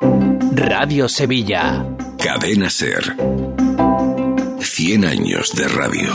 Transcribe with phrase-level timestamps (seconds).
[0.00, 1.86] Radio Sevilla.
[2.22, 3.16] Cadena Ser.
[4.60, 6.12] 100 años de radio.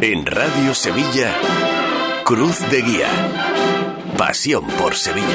[0.00, 1.34] En Radio Sevilla,
[2.24, 3.08] Cruz de Guía.
[4.16, 5.26] Pasión por Sevilla.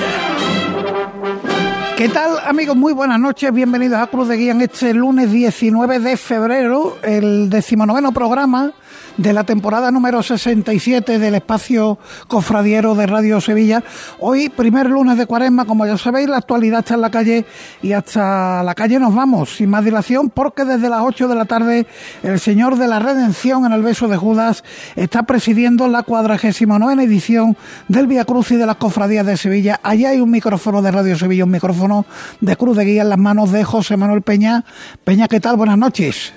[1.98, 2.76] ¿Qué tal amigos?
[2.76, 7.50] Muy buenas noches, bienvenidos a Cruz de Guía en este lunes 19 de febrero, el
[7.50, 8.74] decimonoveno programa
[9.18, 13.84] de la temporada número 67 del espacio cofradiero de Radio Sevilla.
[14.20, 17.46] Hoy, primer lunes de cuaresma, como ya sabéis, la actualidad está en la calle
[17.82, 21.46] y hasta la calle nos vamos, sin más dilación, porque desde las 8 de la
[21.46, 21.88] tarde
[22.24, 24.64] el Señor de la Redención en el Beso de Judas
[24.96, 27.56] está presidiendo la 49 edición
[27.88, 29.80] del Vía Cruz y de las Cofradías de Sevilla.
[29.84, 32.06] Allí hay un micrófono de Radio Sevilla, un micrófono
[32.42, 34.66] de Cruz de Guía en las manos de José Manuel Peña.
[35.04, 35.58] Peña, ¿qué tal?
[35.58, 36.34] Buenas noches.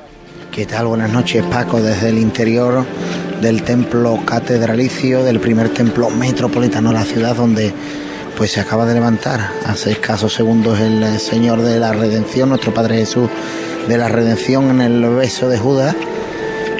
[0.57, 0.87] ¿Qué tal?
[0.87, 2.83] Buenas noches, Paco, desde el interior
[3.43, 7.75] del templo catedralicio, del primer templo metropolitano de la ciudad, donde
[8.39, 12.97] pues se acaba de levantar hace escasos segundos el Señor de la Redención, nuestro Padre
[12.97, 13.29] Jesús
[13.87, 15.95] de la Redención en el beso de Judas,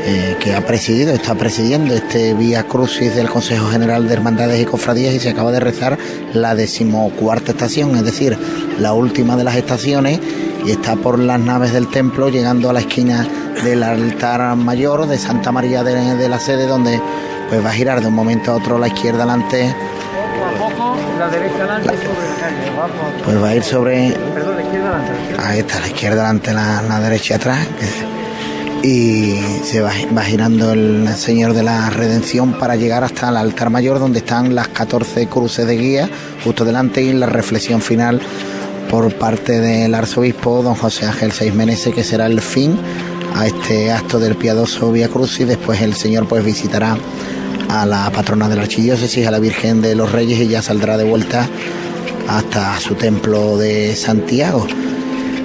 [0.09, 4.65] eh, que ha presidido, está presidiendo este Vía Crucis del Consejo General de Hermandades y
[4.65, 5.99] Cofradías y se acaba de rezar
[6.33, 8.39] la decimocuarta estación, es decir,
[8.79, 10.21] la última de las estaciones
[10.65, 13.27] y está por las naves del templo llegando a la esquina
[13.65, 17.01] del altar mayor de Santa María de, la sede donde
[17.49, 19.75] pues va a girar de un momento a otro la izquierda adelante.
[21.19, 25.43] La derecha adelante sobre la calle pues va a ir sobre perdón la izquierda adelante.
[25.43, 27.67] Ahí está la izquierda adelante la, derecha atrás
[28.83, 33.99] y se va, girando el Señor de la Redención para llegar hasta el altar mayor
[33.99, 36.11] donde están las 14 cruces de guía
[36.45, 38.21] justo delante y la reflexión final
[38.91, 41.53] por parte del arzobispo don José Ángel Seis
[41.95, 42.79] que será el fin
[43.35, 46.97] a este acto del piadoso Vía Cruz y después el Señor pues visitará
[47.69, 50.97] a la patrona de la archidiócesis, a la Virgen de los Reyes y ya saldrá
[50.97, 51.49] de vuelta
[52.29, 54.67] hasta su templo de Santiago.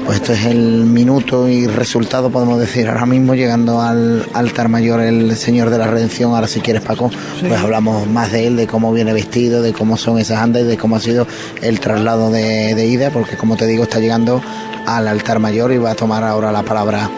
[0.06, 5.00] Pues esto es el minuto y resultado, podemos decir, ahora mismo llegando al altar mayor
[5.00, 6.34] el Señor de la Redención.
[6.34, 9.98] Ahora, si quieres, Paco, pues hablamos más de él, de cómo viene vestido, de cómo
[9.98, 11.28] son esas andas y de cómo ha sido
[11.62, 14.42] el traslado de, de ida, porque como te digo, está llegando
[14.86, 17.10] al altar mayor y va a tomar ahora la palabra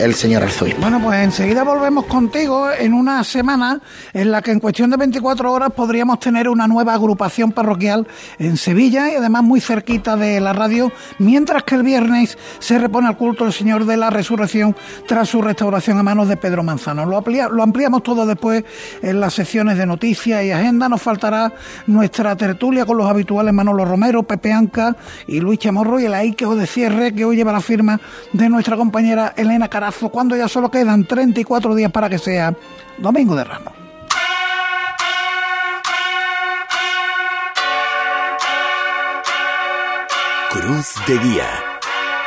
[0.00, 0.80] el señor arzobispo.
[0.80, 3.80] Bueno, pues enseguida volvemos contigo en una semana
[4.14, 8.08] en la que en cuestión de 24 horas podríamos tener una nueva agrupación parroquial
[8.38, 13.08] en Sevilla y además muy cerquita de la radio, mientras que el viernes se repone
[13.08, 14.74] al culto del Señor de la Resurrección
[15.06, 17.04] tras su restauración a manos de Pedro Manzano.
[17.04, 18.64] Lo, lo ampliamos todo después
[19.02, 20.88] en las secciones de noticias y agenda.
[20.88, 21.52] Nos faltará
[21.86, 24.96] nuestra tertulia con los habituales Manolo Romero, Pepe Anca
[25.26, 28.00] y Luis Chamorro y el Aiqueo de cierre que hoy lleva la firma
[28.32, 29.68] de nuestra compañera Elena
[30.10, 32.54] Cuando ya solo quedan 34 días para que sea
[32.98, 33.72] Domingo de Ramos.
[40.50, 41.48] Cruz de Guía.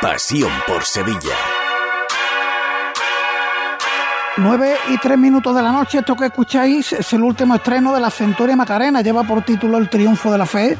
[0.00, 1.36] Pasión por Sevilla.
[4.36, 8.00] 9 y 3 minutos de la noche, esto que escucháis es el último estreno de
[8.00, 10.76] la Centuria Macarena, lleva por título El Triunfo de la Fe,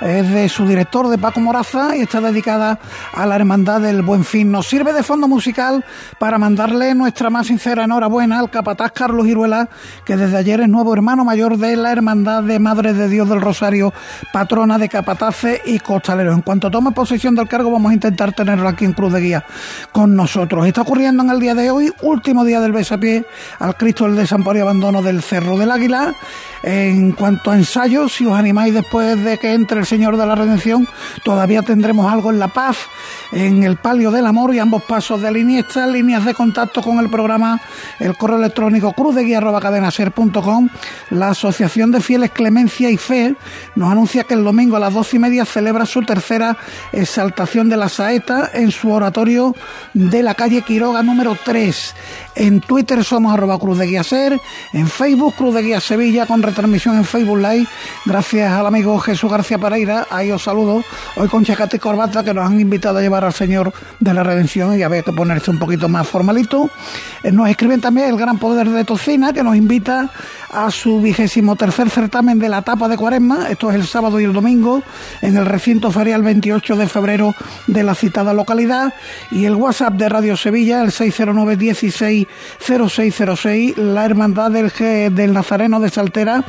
[0.00, 2.78] es de su director, de Paco Moraza, y está dedicada
[3.12, 4.50] a la Hermandad del Buen Fin.
[4.50, 5.84] Nos sirve de fondo musical
[6.18, 9.68] para mandarle nuestra más sincera enhorabuena al capataz Carlos Iruela,
[10.04, 13.40] que desde ayer es nuevo hermano mayor de la Hermandad de Madres de Dios del
[13.40, 13.92] Rosario,
[14.32, 16.34] patrona de capataces y costaleros.
[16.34, 19.44] En cuanto tome posesión del cargo, vamos a intentar tenerlo aquí en Cruz de Guía
[19.92, 20.66] con nosotros.
[20.66, 23.24] Está ocurriendo en el día de hoy, último día del besapié
[23.58, 26.14] al Cristo del Desamparo y Abandono del Cerro del Águila.
[26.62, 30.34] En cuanto a ensayos, si os animáis después de que entre el Señor de la
[30.34, 30.86] Redención,
[31.24, 32.76] todavía tendremos algo en La Paz,
[33.32, 36.98] en el Palio del Amor y ambos pasos de la Iniesta, líneas de contacto con
[36.98, 37.58] el programa,
[37.98, 40.68] el correo electrónico cruzdeguía.cadenaser.com.
[41.08, 43.34] La Asociación de Fieles Clemencia y Fe
[43.76, 46.58] nos anuncia que el domingo a las doce y media celebra su tercera
[46.92, 49.54] exaltación de la saeta en su oratorio
[49.94, 51.94] de la calle Quiroga número 3.
[52.34, 54.38] En Twitter somos arroba Cruz de Guía Ser,
[54.74, 57.66] en Facebook Cruz de Guía Sevilla con retransmisión en Facebook Live.
[58.04, 59.58] Gracias al amigo Jesús García
[60.10, 60.82] Ahí os saludo.
[61.14, 64.24] Hoy con chacate y corbata que nos han invitado a llevar al Señor de la
[64.24, 66.68] Redención y había que ponerse un poquito más formalito.
[67.22, 70.10] Eh, nos escriben también el Gran Poder de Tocina que nos invita
[70.50, 73.48] a su vigésimo tercer certamen de la etapa de Cuaresma.
[73.50, 74.82] Esto es el sábado y el domingo
[75.22, 77.34] en el recinto ferial 28 de febrero
[77.68, 78.92] de la citada localidad.
[79.30, 82.26] Y el WhatsApp de Radio Sevilla, el 609 16
[82.58, 84.72] 0606, la Hermandad del,
[85.14, 86.44] del Nazareno de Saltera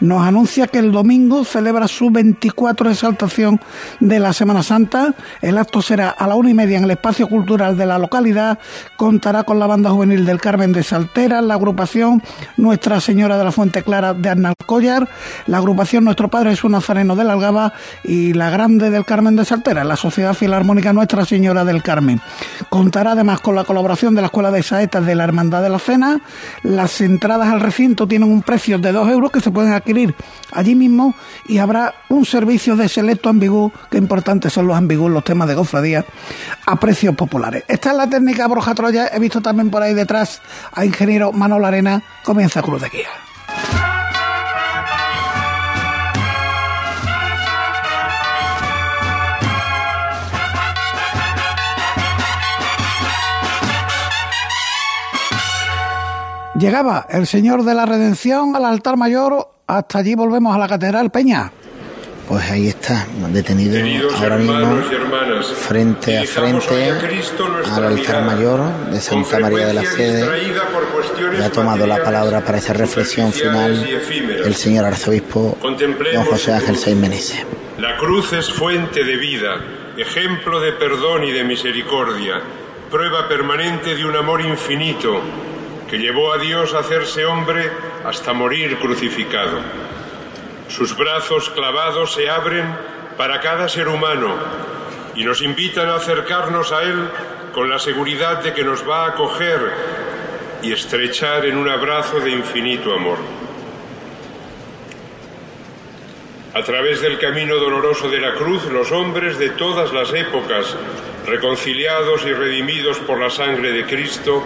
[0.00, 3.60] nos anuncia que el domingo celebra su 24 exaltación
[4.00, 5.14] de la Semana Santa.
[5.42, 8.58] El acto será a la una y media en el espacio cultural de la localidad.
[8.96, 12.22] Contará con la banda juvenil del Carmen de Saltera, la agrupación
[12.56, 15.08] Nuestra Señora de la Fuente Clara de Arnalcollar,
[15.46, 17.72] la agrupación Nuestro Padre es un Nazareno de la Algaba
[18.04, 22.20] y la Grande del Carmen de Saltera, la Sociedad Filarmónica Nuestra Señora del Carmen.
[22.68, 25.78] Contará además con la colaboración de la Escuela de Saetas de la Hermandad de la
[25.78, 26.20] Cena.
[26.62, 29.72] Las entradas al recinto tienen un precio de 2 euros que se pueden
[30.52, 31.14] allí mismo
[31.46, 35.54] y habrá un servicio de selecto ambigú, que importantes son los ambigús, los temas de
[35.54, 36.04] gofradía,
[36.66, 37.64] a precios populares.
[37.68, 39.08] Esta es la técnica Broja Troya.
[39.12, 40.40] He visto también por ahí detrás
[40.72, 42.02] a ingeniero Manuel Arena.
[42.24, 43.08] Comienza Cruz de Guía.
[56.58, 61.10] Llegaba el Señor de la Redención al altar mayor, hasta allí volvemos a la Catedral
[61.10, 61.52] Peña.
[62.26, 64.82] Pues ahí está, detenido ahora mismo
[65.66, 66.92] frente a frente
[67.74, 68.60] al altar mayor
[68.90, 70.26] de Santa María de la Sede.
[71.38, 73.86] Y ha tomado la palabra para esa reflexión final
[74.44, 77.46] el señor arzobispo don José Ángel Seiz
[77.78, 79.56] La cruz es fuente de vida,
[79.96, 82.42] ejemplo de perdón y de misericordia,
[82.90, 85.20] prueba permanente de un amor infinito
[85.88, 87.70] que llevó a Dios a hacerse hombre
[88.08, 89.60] hasta morir crucificado.
[90.68, 92.64] Sus brazos clavados se abren
[93.18, 94.34] para cada ser humano
[95.14, 97.10] y nos invitan a acercarnos a Él
[97.52, 99.60] con la seguridad de que nos va a acoger
[100.62, 103.18] y estrechar en un abrazo de infinito amor.
[106.54, 110.74] A través del camino doloroso de la cruz, los hombres de todas las épocas,
[111.26, 114.42] reconciliados y redimidos por la sangre de Cristo,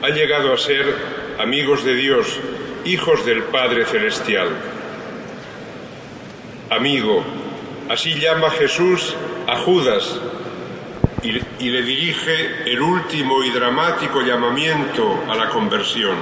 [0.00, 0.94] han llegado a ser
[1.40, 2.38] amigos de Dios,
[2.84, 4.48] hijos del Padre Celestial.
[6.70, 7.24] Amigo,
[7.88, 9.14] así llama Jesús
[9.46, 10.20] a Judas
[11.22, 11.32] y,
[11.70, 16.16] le dirige el último y dramático llamamiento a la conversión.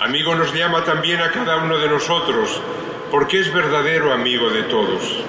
[0.00, 2.60] Amigo nos llama también a cada uno de nosotros,
[3.10, 5.24] porque es verdadero amigo de todos.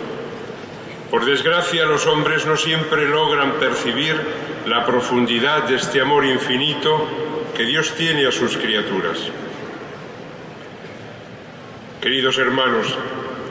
[1.12, 4.19] Por desgracia, los hombres no siempre logran percibir
[4.66, 7.07] la profundidad de este amor infinito
[7.56, 9.31] que Dios tiene a sus criaturas.
[12.06, 12.96] Queridos hermanos,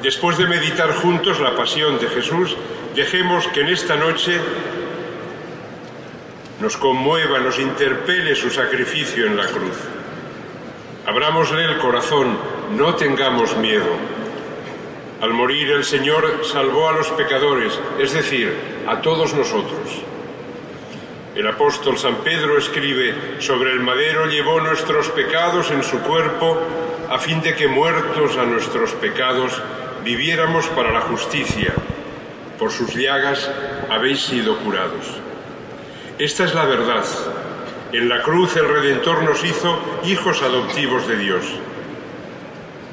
[0.01, 2.57] después de meditar juntos la pasión de Jesús,
[2.95, 4.41] dejemos que en esta noche
[6.61, 9.77] nos conmueva, nos interpele su sacrificio en la cruz.
[11.05, 12.39] Abrámosle el corazón,
[12.77, 13.91] no tengamos miedo.
[15.21, 18.55] Al morir el Señor salvó a los pecadores, es decir,
[18.87, 20.01] a todos nosotros.
[21.35, 26.61] El apóstol San Pedro escribe, sobre el madero llevó nuestros pecados en su cuerpo,
[27.11, 29.61] a fin de que muertos a nuestros pecados
[30.05, 31.73] viviéramos para la justicia.
[32.59, 33.51] Por sus llagas
[33.91, 35.19] habéis sido curados.
[36.19, 37.05] Esta es la verdad.
[37.93, 41.45] En la cruz el Redentor nos hizo hijos adoptivos de Dios.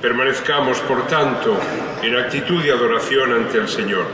[0.02, 1.56] Permanezcamos, por tanto,
[2.02, 4.06] en actitud de adoración ante el Señor.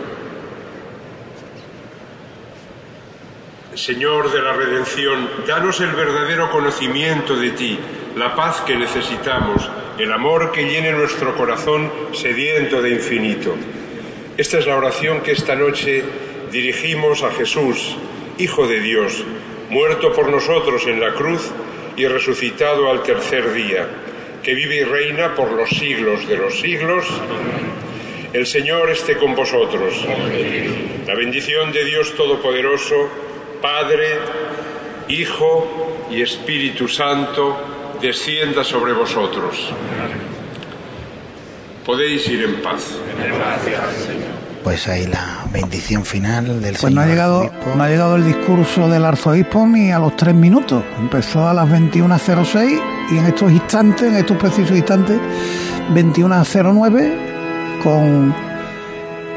[3.73, 7.79] Señor de la redención, danos el verdadero conocimiento de ti,
[8.17, 9.69] la paz que necesitamos,
[9.99, 13.55] el amor que llene nuestro corazón sediento de infinito.
[14.35, 16.03] Esta es la oración que esta noche
[16.51, 17.95] dirigimos a Jesús,
[18.39, 19.23] Hijo de Dios,
[19.69, 21.51] muerto por nosotros en la cruz
[21.95, 23.87] y resucitado al tercer día,
[24.41, 27.05] que vive y reina por los siglos de los siglos.
[28.33, 30.05] El Señor esté con vosotros.
[31.05, 33.09] La bendición de Dios Todopoderoso,
[33.61, 34.19] Padre,
[35.07, 39.71] Hijo y Espíritu Santo, descienda sobre vosotros.
[41.85, 42.99] Podéis ir en paz.
[44.63, 48.89] Pues ahí la bendición final del pues no ha llegado no ha llegado el discurso
[48.89, 50.83] del arzobispo ni a los tres minutos.
[50.99, 55.17] Empezó a las 21.06 y en estos instantes, en estos precisos instantes,
[55.93, 58.35] 21.09 con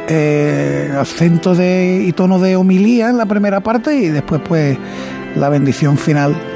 [0.08, 4.76] eh, acento de, y tono de homilía en la primera parte y después pues
[5.36, 6.49] la bendición final.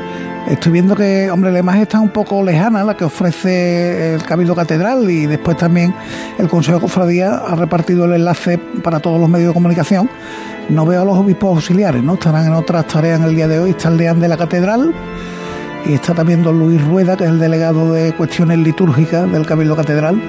[0.48, 4.54] Estoy viendo que, hombre, la imagen está un poco lejana, la que ofrece el Cabildo
[4.54, 5.94] Catedral y después también
[6.38, 10.10] el Consejo de Cofradía ha repartido el enlace para todos los medios de comunicación.
[10.68, 12.14] No veo a los obispos auxiliares, ¿no?
[12.14, 13.70] Estarán en otras tareas en el día de hoy.
[13.70, 14.94] Está el deán de la Catedral
[15.86, 19.76] y está también don Luis Rueda, que es el delegado de cuestiones litúrgicas del Cabildo
[19.76, 20.20] Catedral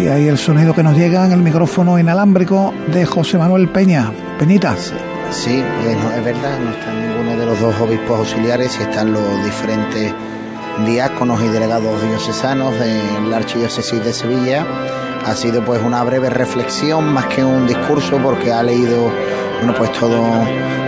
[0.00, 4.10] y ahí el sonido que nos llega en el micrófono inalámbrico de José Manuel Peña.
[4.38, 4.94] Peñitas.
[5.30, 10.12] Sí, es verdad, no están ninguno de los dos obispos auxiliares y están los diferentes
[10.84, 14.66] diáconos y delegados diocesanos de la Archidiócesis de Sevilla.
[15.24, 19.10] Ha sido pues una breve reflexión más que un discurso porque ha leído
[19.58, 20.26] bueno pues todo,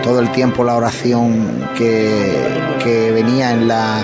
[0.03, 4.03] todo el tiempo la oración que, que venía en la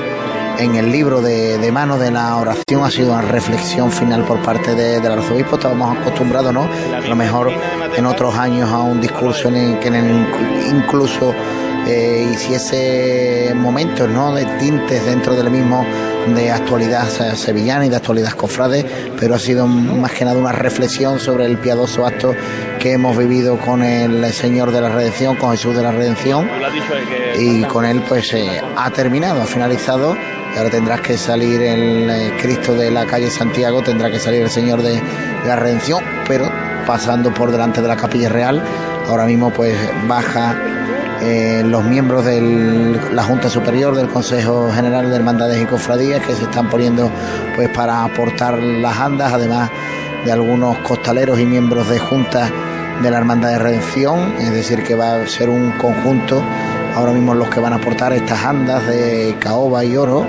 [0.59, 4.41] en el libro de, de, mano de la oración ha sido una reflexión final por
[4.41, 5.55] parte de, del arzobispo.
[5.55, 6.69] Estábamos acostumbrados, ¿no?
[6.95, 7.51] A lo mejor
[7.95, 10.27] en otros años a un discurso en el que en el,
[10.69, 11.33] incluso
[11.87, 14.33] eh, hiciese momentos ¿no?
[14.35, 15.85] de tintes dentro del mismo
[16.35, 18.85] de actualidad sevillana y de actualidad cofrade,
[19.19, 22.35] pero ha sido más que nada una reflexión sobre el piadoso acto
[22.79, 26.47] que hemos vivido con el Señor de la Redención, con Jesús de la Redención,
[27.39, 30.15] y con él pues eh, ha terminado, ha finalizado
[30.57, 34.49] ahora tendrás que salir el eh, Cristo de la calle Santiago, tendrá que salir el
[34.49, 35.01] Señor de
[35.45, 36.51] la Redención, pero
[36.85, 38.61] pasando por delante de la Capilla Real,
[39.07, 39.75] ahora mismo pues
[40.07, 40.55] baja
[41.21, 42.41] eh, los miembros de
[43.11, 47.11] la Junta Superior del Consejo General de Hermandades y Cofradías que se están poniendo
[47.55, 49.69] pues para aportar las andas, además
[50.23, 52.51] de algunos costaleros y miembros de juntas
[53.01, 56.43] de la Hermandad de Redención, es decir, que va a ser un conjunto
[56.95, 60.25] ahora mismo los que van a aportar estas andas de caoba y oro,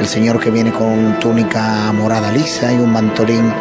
[0.00, 3.52] el señor que viene con túnica morada lisa y un mantolín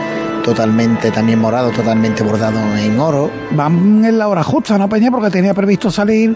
[0.44, 3.32] totalmente también morado, totalmente bordado en oro.
[3.51, 5.10] Van en la hora justa, ¿no, Peña?
[5.10, 6.36] Porque tenía previsto salir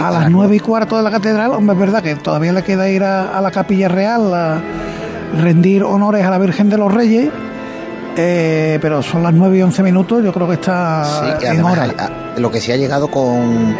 [0.00, 1.52] a las nueve y cuarto de la catedral.
[1.52, 4.60] Hombre, es verdad que todavía le queda ir a, la capilla real a
[5.38, 7.28] rendir honores a la Virgen de los Reyes.
[8.18, 11.86] Eh, pero son las nueve y once minutos, yo creo que está en hora.
[12.38, 13.76] Lo que sí ha llegado con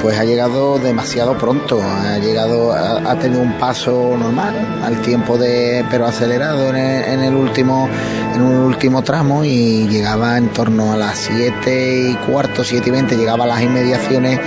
[0.00, 5.84] pues ha llegado demasiado pronto, ha llegado, ha, tenido un paso normal, al tiempo de,
[5.90, 7.88] pero acelerado en el, último,
[8.34, 12.92] en un último tramo y llegaba en torno a las 7 y cuarto, 7 y
[12.92, 14.38] 20, llegaba a las inmediaciones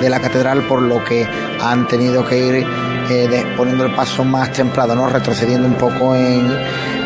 [0.00, 1.26] de la catedral, por lo que
[1.60, 2.66] han tenido que ir
[3.10, 5.08] eh, poniendo el paso más templado, ¿no?
[5.08, 6.52] retrocediendo un poco en,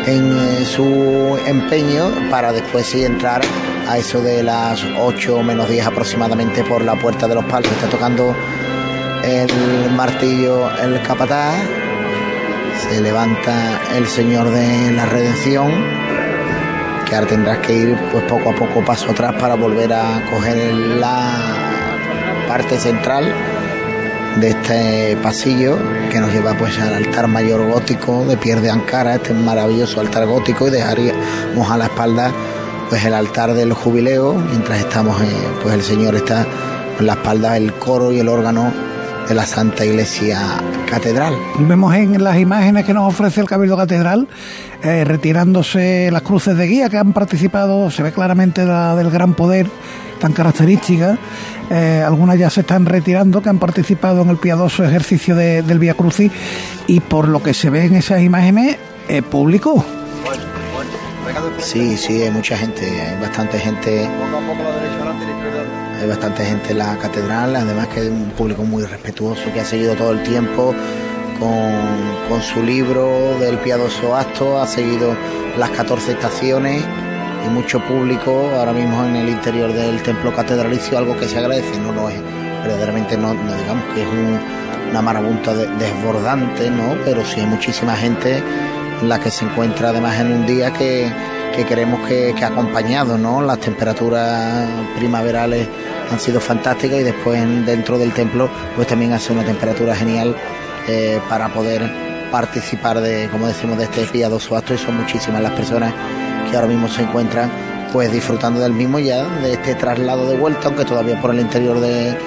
[0.05, 3.41] en eh, su empeño para después sí entrar
[3.87, 7.71] a eso de las 8 menos 10 aproximadamente por la puerta de los palos.
[7.71, 8.35] Está tocando
[9.23, 11.55] el martillo el capataz.
[12.89, 15.71] Se levanta el Señor de la Redención.
[17.07, 20.73] Que ahora tendrás que ir pues poco a poco paso atrás para volver a coger
[20.73, 21.31] la
[22.47, 23.33] parte central
[24.37, 25.77] de este pasillo
[26.11, 30.25] que nos lleva pues al altar mayor gótico de Pierre de Ankara, este maravilloso altar
[30.25, 32.31] gótico y dejaríamos a la espalda
[32.93, 35.25] pues el altar del jubileo, mientras estamos, eh,
[35.63, 36.45] pues el Señor está
[36.99, 38.71] en la espalda el coro y el órgano
[39.27, 40.39] de la Santa Iglesia
[40.87, 41.33] Catedral.
[41.57, 44.27] Vemos en las imágenes que nos ofrece el Cabildo Catedral
[44.83, 49.33] eh, retirándose las cruces de guía que han participado, se ve claramente la del gran
[49.33, 49.65] poder
[50.19, 51.17] tan característica.
[51.71, 55.95] Eh, algunas ya se están retirando, que han participado en el piadoso ejercicio del Vía
[55.95, 56.31] Crucis
[56.85, 58.77] y por lo que se ve en esas imágenes,
[59.31, 59.83] público.
[61.59, 64.07] Sí, sí, hay mucha gente, hay bastante gente.
[66.01, 69.65] Hay bastante gente en la catedral, además que es un público muy respetuoso que ha
[69.65, 70.75] seguido todo el tiempo
[71.39, 75.15] con, con su libro del piadoso acto, ha seguido
[75.57, 76.83] las 14 estaciones
[77.45, 81.79] y mucho público ahora mismo en el interior del templo catedralicio, algo que se agradece,
[81.79, 82.19] no lo es,
[82.63, 84.07] verdaderamente no, digamos que es
[84.89, 86.95] una marabunta desbordante, ¿no?
[87.05, 88.43] Pero sí hay muchísima gente
[89.01, 91.11] la que se encuentra además en un día que,
[91.55, 93.41] que queremos que, que acompañado, ¿no?
[93.41, 95.67] Las temperaturas primaverales
[96.11, 100.35] han sido fantásticas y después dentro del templo pues también hace una temperatura genial
[100.87, 101.81] eh, para poder
[102.31, 105.93] participar de, como decimos, de este piadoso acto y son muchísimas las personas
[106.49, 107.49] que ahora mismo se encuentran
[107.91, 111.79] pues disfrutando del mismo ya, de este traslado de vuelta, aunque todavía por el interior
[111.79, 112.17] de,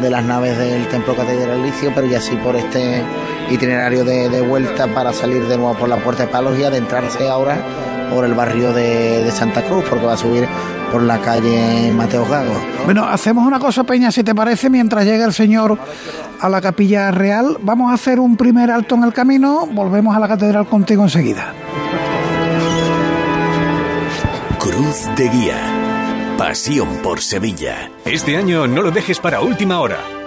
[0.00, 3.02] de las naves del templo catedralicio, pero ya sí por este
[3.50, 7.56] itinerario de, vuelta para salir de nuevo por la puerta de palos y adentrarse ahora
[8.12, 10.46] por el barrio de, Santa Cruz, porque va a subir
[10.90, 12.54] por la calle Mateo Gago.
[12.84, 15.78] Bueno, hacemos una cosa, Peña, si te parece, mientras llega el señor
[16.40, 20.18] a la capilla real, vamos a hacer un primer alto en el camino, volvemos a
[20.18, 21.54] la catedral contigo enseguida.
[24.58, 25.82] Cruz de Guía.
[26.38, 27.90] Pasión por Sevilla.
[28.04, 30.21] Este año no lo dejes para última hora.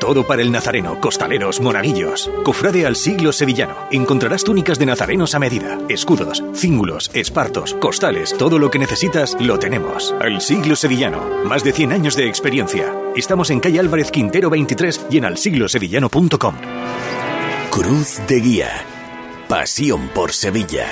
[0.00, 2.30] Todo para el nazareno, costaleros, monaguillos.
[2.42, 3.76] Cofrade al siglo sevillano.
[3.90, 9.58] Encontrarás túnicas de nazarenos a medida, escudos, cíngulos, espartos, costales, todo lo que necesitas lo
[9.58, 10.14] tenemos.
[10.20, 11.44] Al siglo sevillano.
[11.44, 12.94] Más de 100 años de experiencia.
[13.16, 16.54] Estamos en calle Álvarez Quintero 23 y en alsiglosevillano.com.
[17.70, 18.70] Cruz de Guía.
[19.48, 20.86] Pasión por Sevilla.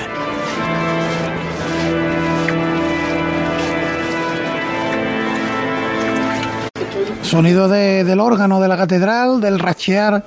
[7.23, 10.25] Sonido de- del órgano de la catedral, del rachear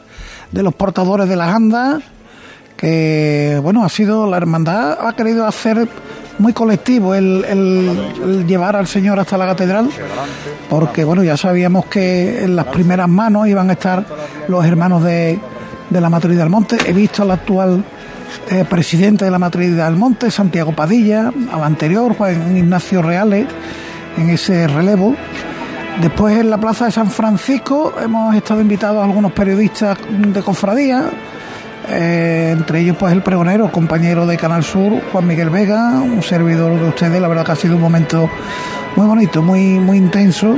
[0.51, 2.01] de los portadores de las andas,
[2.77, 5.87] que bueno, ha sido la hermandad, ha querido hacer
[6.39, 9.89] muy colectivo el llevar al Señor hasta la catedral,
[10.69, 14.05] porque bueno, ya sabíamos que en las primeras manos iban a estar
[14.47, 15.39] los hermanos de,
[15.89, 16.77] de la Matriz del Monte.
[16.85, 17.83] He visto al actual
[18.49, 23.47] eh, presidente de la Matriz del Monte, Santiago Padilla, al anterior, Juan Ignacio Reales,
[24.17, 25.15] en ese relevo.
[26.01, 31.05] Después en la plaza de San Francisco hemos estado invitados a algunos periodistas de cofradía,
[31.87, 36.77] eh, entre ellos pues el pregonero, compañero de Canal Sur, Juan Miguel Vega, un servidor
[36.79, 38.29] de ustedes, la verdad que ha sido un momento
[38.97, 40.57] muy bonito, muy, muy intenso.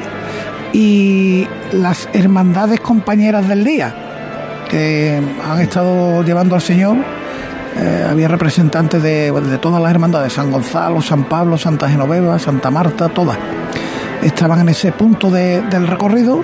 [0.73, 3.93] Y las hermandades compañeras del día,
[4.69, 6.97] que han estado llevando al Señor,
[7.77, 12.71] eh, había representantes de, de todas las hermandades, San Gonzalo, San Pablo, Santa Genoveva, Santa
[12.71, 13.37] Marta, todas
[14.27, 16.43] estaban en ese punto de- del recorrido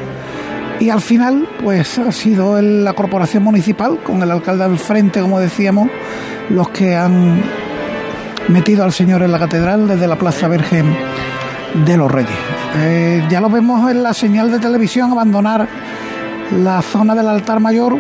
[0.80, 5.40] y al final pues ha sido la corporación municipal con el alcalde al frente como
[5.40, 5.90] decíamos
[6.50, 7.42] los que han
[8.50, 10.96] metido al señor en la catedral desde la plaza Virgen
[11.86, 12.36] de los Reyes.
[12.78, 15.68] Eh, ya lo vemos en la señal de televisión abandonar
[16.52, 17.98] la zona del altar mayor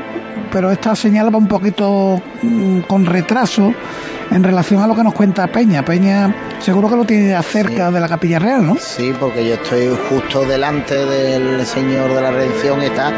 [0.54, 3.74] pero esta señal va un poquito mm, con retraso
[4.30, 5.84] en relación a lo que nos cuenta Peña.
[5.84, 8.78] Peña seguro que lo tiene cerca de la capilla real ¿no?
[8.80, 13.12] Sí, porque yo estoy justo delante del Señor de la Redención, está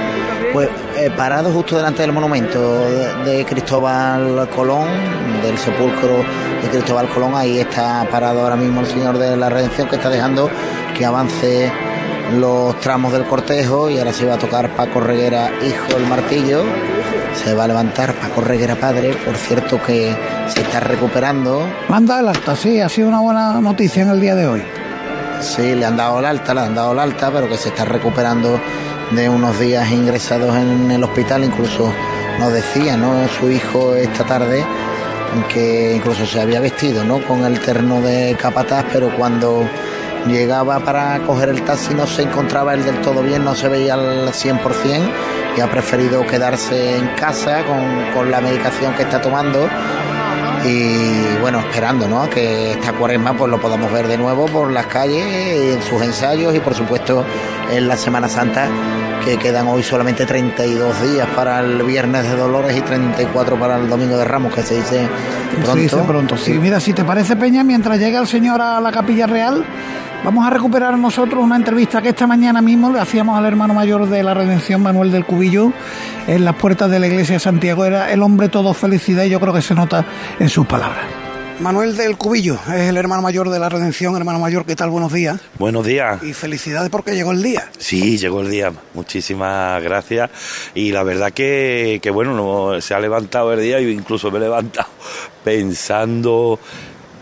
[0.53, 4.87] pues eh, parado justo delante del monumento de, de Cristóbal Colón,
[5.43, 6.23] del sepulcro
[6.63, 10.09] de Cristóbal Colón, ahí está parado ahora mismo el Señor de la Redención que está
[10.09, 10.49] dejando
[10.97, 11.69] que avance
[12.33, 16.63] los tramos del cortejo y ahora se va a tocar Paco Reguera, hijo del martillo.
[17.43, 20.15] Se va a levantar Paco Reguera padre, por cierto que
[20.47, 24.35] se está recuperando, Manda el alta, sí, ha sido una buena noticia en el día
[24.35, 24.63] de hoy.
[25.41, 27.85] Sí, le han dado el alta, le han dado el alta, pero que se está
[27.85, 28.59] recuperando
[29.11, 31.43] de unos días ingresados en el hospital.
[31.43, 31.91] Incluso
[32.39, 33.27] nos decía, ¿no?
[33.39, 34.65] Su hijo esta tarde
[35.53, 37.19] que incluso se había vestido, ¿no?
[37.27, 39.67] Con el terno de capataz, pero cuando
[40.27, 43.93] llegaba para coger el taxi no se encontraba él del todo bien, no se veía
[43.93, 44.59] al 100%
[45.57, 49.67] y ha preferido quedarse en casa con, con la medicación que está tomando
[50.65, 52.29] y bueno, esperando ¿no?
[52.29, 56.55] que esta cuaresma pues lo podamos ver de nuevo por las calles, en sus ensayos
[56.55, 57.23] y por supuesto
[57.71, 58.67] en la Semana Santa
[59.23, 63.89] que quedan hoy solamente 32 días para el Viernes de Dolores y 34 para el
[63.89, 65.07] Domingo de Ramos, que se dice
[65.51, 65.73] pronto.
[65.73, 66.53] Se dice pronto, sí.
[66.59, 69.65] Mira, si te parece, Peña, mientras llega el señor a la Capilla Real,
[70.23, 74.07] vamos a recuperar nosotros una entrevista que esta mañana mismo le hacíamos al hermano mayor
[74.07, 75.71] de la Redención, Manuel del Cubillo,
[76.27, 77.85] en las puertas de la iglesia de Santiago.
[77.85, 80.05] Era el hombre todo felicidad y yo creo que se nota
[80.39, 81.05] en sus palabras.
[81.59, 84.15] Manuel del Cubillo es el hermano mayor de la Redención.
[84.17, 84.89] Hermano mayor, ¿qué tal?
[84.89, 85.39] Buenos días.
[85.57, 86.21] Buenos días.
[86.21, 87.69] Y felicidades porque llegó el día.
[87.77, 88.73] Sí, llegó el día.
[88.93, 90.29] Muchísimas gracias.
[90.73, 94.37] Y la verdad que, que bueno, no, se ha levantado el día y incluso me
[94.39, 94.89] he levantado
[95.45, 96.59] pensando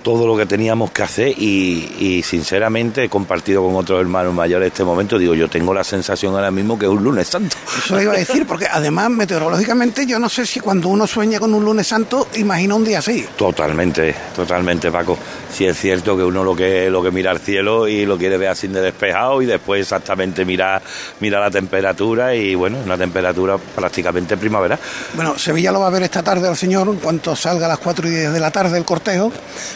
[0.03, 4.67] todo lo que teníamos que hacer y, y sinceramente he compartido con otros hermanos mayores
[4.67, 5.17] este momento.
[5.17, 7.55] Digo, yo tengo la sensación ahora mismo que es un lunes santo.
[7.77, 11.53] Eso iba a decir, porque además meteorológicamente yo no sé si cuando uno sueña con
[11.53, 13.25] un lunes santo imagina un día así.
[13.37, 15.17] Totalmente, totalmente, Paco.
[15.51, 18.37] Sí es cierto que uno lo que lo que mira al cielo y lo quiere
[18.37, 20.81] ver así de despejado y después exactamente mira,
[21.19, 24.77] mira la temperatura y bueno, una temperatura prácticamente primavera.
[25.13, 27.79] Bueno, Sevilla lo va a ver esta tarde al señor en cuanto salga a las
[27.79, 29.31] 4 y 10 de la tarde el cortejo.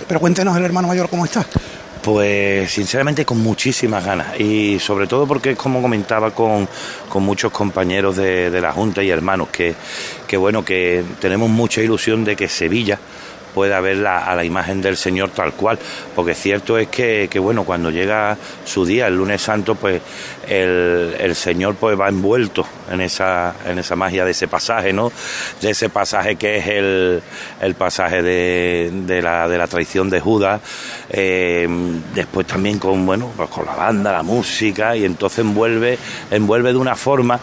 [0.07, 1.45] Pero cuéntenos el hermano mayor cómo está.
[2.01, 6.67] Pues sinceramente con muchísimas ganas y sobre todo porque como comentaba con,
[7.09, 9.75] con muchos compañeros de, de la Junta y hermanos que,
[10.25, 12.97] que bueno que tenemos mucha ilusión de que Sevilla
[13.57, 15.79] pueda ver la, a la imagen del Señor tal cual,
[16.15, 19.99] porque cierto es que, que, bueno, cuando llega su día, el lunes santo, pues
[20.47, 25.11] el, Señor pues va envuelto en esa, en esa magia de ese pasaje, ¿no?
[25.59, 27.23] De ese pasaje que es el,
[27.59, 30.61] el pasaje de, de, la, de la traición de Judas,
[31.09, 31.67] eh,
[32.13, 35.97] después también con, bueno, pues con la banda, la música, y entonces envuelve,
[36.29, 37.39] envuelve de una forma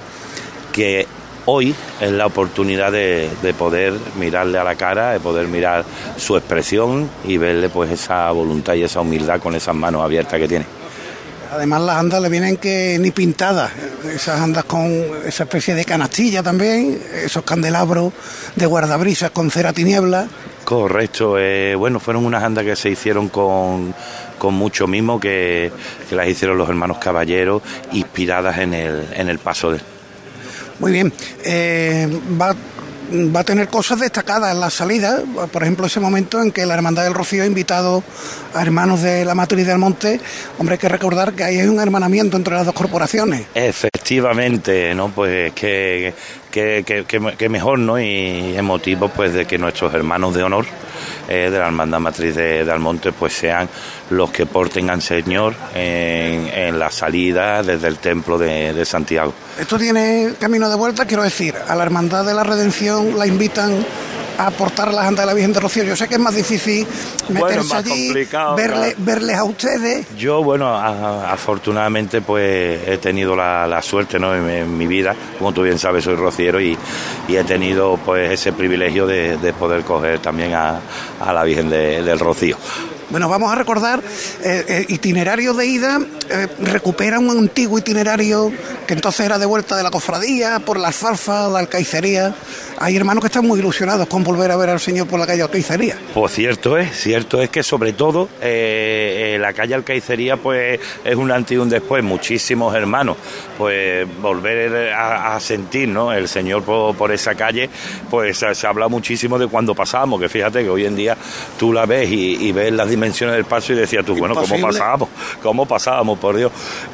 [0.72, 1.08] que
[1.46, 5.84] hoy es la oportunidad de, de, poder mirarle a la cara, de poder mirar
[6.16, 10.48] su expresión y verle pues esa voluntad y esa humildad con esas manos abiertas que
[10.48, 10.66] tiene.
[11.54, 13.70] Además las andas le vienen que ni pintadas,
[14.12, 14.90] esas andas con
[15.24, 18.12] esa especie de canastilla también, esos candelabros
[18.56, 20.26] de guardabrisas con cera tiniebla.
[20.64, 23.94] Correcto, eh, bueno, fueron unas andas que se hicieron con,
[24.36, 25.70] con mucho mimo, que,
[26.08, 29.93] que, las hicieron los hermanos caballeros, inspiradas en el, en el paso de...
[30.80, 31.12] Muy bien,
[31.44, 32.08] eh,
[32.40, 32.54] va
[33.34, 36.74] va a tener cosas destacadas en la salida, por ejemplo, ese momento en que la
[36.74, 38.02] Hermandad del Rocío ha invitado
[38.54, 40.20] a hermanos de la Matriz del Monte,
[40.58, 43.46] hombre, hay que recordar que ahí hay un hermanamiento entre las dos corporaciones.
[43.54, 45.10] Efectivamente, ¿no?
[45.10, 46.14] Pues que,
[46.50, 48.00] que, que, mejor, ¿no?
[48.00, 50.66] Y emotivo, pues, de que nuestros hermanos de honor
[51.28, 53.68] eh, de la Hermandad Matriz de, Almonte, pues sean
[54.10, 59.32] los que porten al Señor en, la salida desde el templo de, Santiago.
[59.58, 63.84] Esto tiene camino de vuelta, quiero decir, a la Hermandad de la Redención la invitan
[64.38, 65.84] a portar las andas de la Virgen de Rocío.
[65.84, 66.86] Yo sé que es más difícil
[67.28, 68.12] meterse allí,
[68.56, 70.06] verle, verles a ustedes.
[70.16, 74.34] Yo, bueno, afortunadamente pues he tenido la, suerte ¿no?
[74.34, 76.76] En, mi vida, como tú bien sabes, soy rociero y,
[77.28, 80.80] he tenido pues ese privilegio de, poder coger también a,
[81.32, 82.56] la Virgen del Rocío.
[83.14, 84.02] Bueno, vamos a recordar
[84.42, 88.52] eh, eh itinerarios de ida, eh, recupera un antiguo itinerario
[88.88, 92.34] que entonces era de vuelta de la cofradía, por la alfalfa, la alcaicería.
[92.78, 95.42] Hay hermanos que están muy ilusionados con volver a ver al Señor por la calle
[95.42, 95.96] Alcaicería.
[96.12, 101.30] Pues cierto es, cierto es que sobre todo eh, la calle Alcaicería pues es un
[101.30, 103.16] antes y un después, muchísimos hermanos,
[103.56, 106.12] pues volver a, sentir ¿no?
[106.12, 107.70] el Señor por, esa calle,
[108.10, 111.16] pues se, habla muchísimo de cuando pasamos, que fíjate que hoy en día
[111.58, 115.08] tú la ves y, ves las dimensiones del paso y decías tú, bueno, ¿cómo pasábamos?
[115.42, 116.52] ¿Cómo pasábamos, por Dios?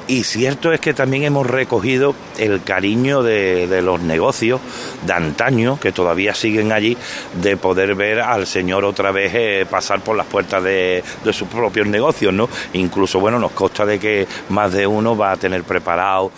[0.09, 4.61] Y cierto es que también hemos recogido el cariño de, de los negocios
[5.07, 6.97] de antaño, que todavía siguen allí,
[7.41, 11.49] de poder ver al Señor otra vez eh, pasar por las puertas de, de, sus
[11.49, 12.49] propios negocios, ¿no?
[12.73, 16.31] Incluso, bueno, nos consta de que más de uno va a tener preparado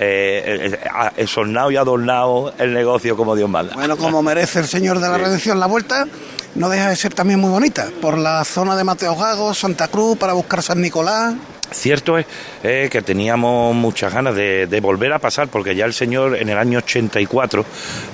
[0.00, 0.78] eh,
[1.16, 1.26] eh
[1.70, 3.74] y adornado el negocio como Dios manda.
[3.74, 6.06] Bueno, como merece el Señor de la Redención, la vuelta
[6.54, 10.18] no deja de ser también muy bonita, por la zona de Mateo Gago, Santa Cruz,
[10.18, 11.34] para buscar San Nicolás.
[11.70, 12.26] Cierto es
[12.62, 16.56] eh, que teníamos muchas ganas de, volver a pasar, porque ya el Señor en el
[16.56, 17.64] año 84,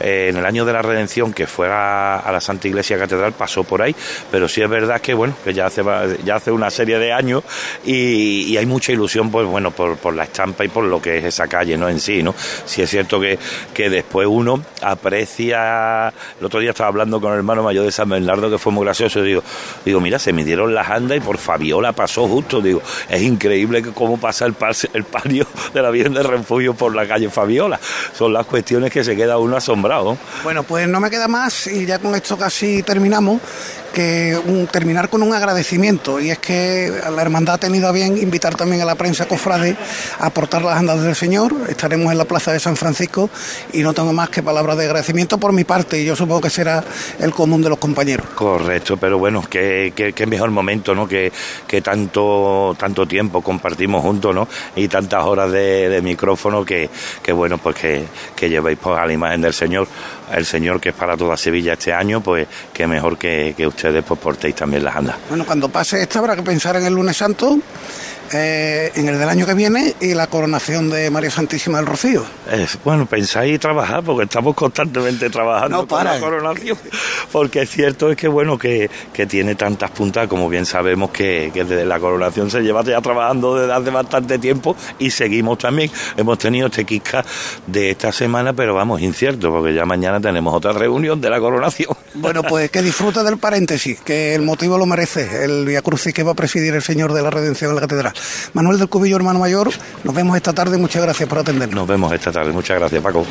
[0.01, 3.63] eh, en el año de la redención, que fue a, la Santa Iglesia Catedral, pasó
[3.63, 3.95] por ahí,
[4.31, 5.83] pero sí es verdad que bueno, que ya hace,
[6.25, 7.45] ya hace una serie de años
[7.85, 11.47] y, hay mucha ilusión, pues bueno, por, la estampa y por lo que es esa
[11.49, 11.89] calle, ¿no?
[11.89, 12.35] En sí, ¿no?
[12.65, 13.39] Sí es cierto que,
[13.73, 18.09] que después uno aprecia, el otro día estaba hablando con el hermano mayor de San
[18.09, 19.43] Bernardo, que fue muy gracioso, digo,
[19.85, 23.44] digo, mira, se me dieron las andas y por Fabiola pasó justo, digo, es increíble
[23.45, 24.55] increíble cómo pasa el,
[24.95, 27.79] el patio de la Virgen del Refugio por la calle Fabiola.
[28.17, 30.17] Son las cuestiones que se queda uno asombrado.
[30.43, 33.41] Bueno, pues no me queda más y ya con esto casi terminamos
[33.95, 34.37] que
[34.73, 38.83] terminar con un agradecimiento y es que la hermandad ha tenido a bien invitar también
[38.83, 39.77] a la prensa cofrade
[40.19, 41.55] a aportar las andas del Señor.
[41.69, 43.31] Estaremos en la plaza de San Francisco
[43.73, 46.51] y no tengo más que palabras de agradecimiento por mi parte y yo supongo que
[46.51, 46.83] será
[47.21, 48.27] el común de los compañeros.
[48.35, 51.07] Correcto, pero bueno, qué, qué, mejor momento, ¿no?
[51.07, 51.33] Que,
[51.67, 54.49] que tanto, tanto tiempo compartimos juntos, ¿no?
[54.75, 56.91] Y tantas horas de, micrófono que,
[57.23, 58.05] que, bueno, pues que,
[58.35, 59.87] que llevéis pues, a la imagen del Señor,
[60.33, 63.89] el Señor que es para toda Sevilla este año, pues qué mejor que, que usted
[63.89, 65.17] ustedes pues portéis también las andas.
[65.29, 67.59] Bueno, cuando pase esto habrá que pensar en el lunes santo
[68.33, 72.25] eh, en el del año que viene y la coronación de María Santísima del Rocío.
[72.85, 76.79] bueno, pensáis y trabajar, porque estamos constantemente trabajando para la coronación.
[77.31, 78.91] Porque es cierto es que bueno que,
[79.29, 83.73] tiene tantas puntas, como bien sabemos que, desde la coronación se lleva ya trabajando desde
[83.73, 85.91] hace bastante tiempo y seguimos también.
[86.17, 87.25] Hemos tenido este Kika
[87.67, 91.97] de esta semana, pero vamos, incierto, porque ya mañana tenemos otra reunión de la coronación.
[92.15, 96.23] Bueno, pues que disfrute del paréntesis, que el motivo lo merece, el Via Crucis que
[96.23, 98.13] va a presidir el Señor de la Redención en la Catedral.
[98.53, 99.71] Manuel del Cubillo, hermano mayor,
[100.05, 100.79] nos vemos esta tarde.
[100.79, 101.75] Muchas gracias por atendernos.
[101.75, 102.53] Nos vemos esta tarde.
[102.53, 103.27] Muchas gracias, Paco.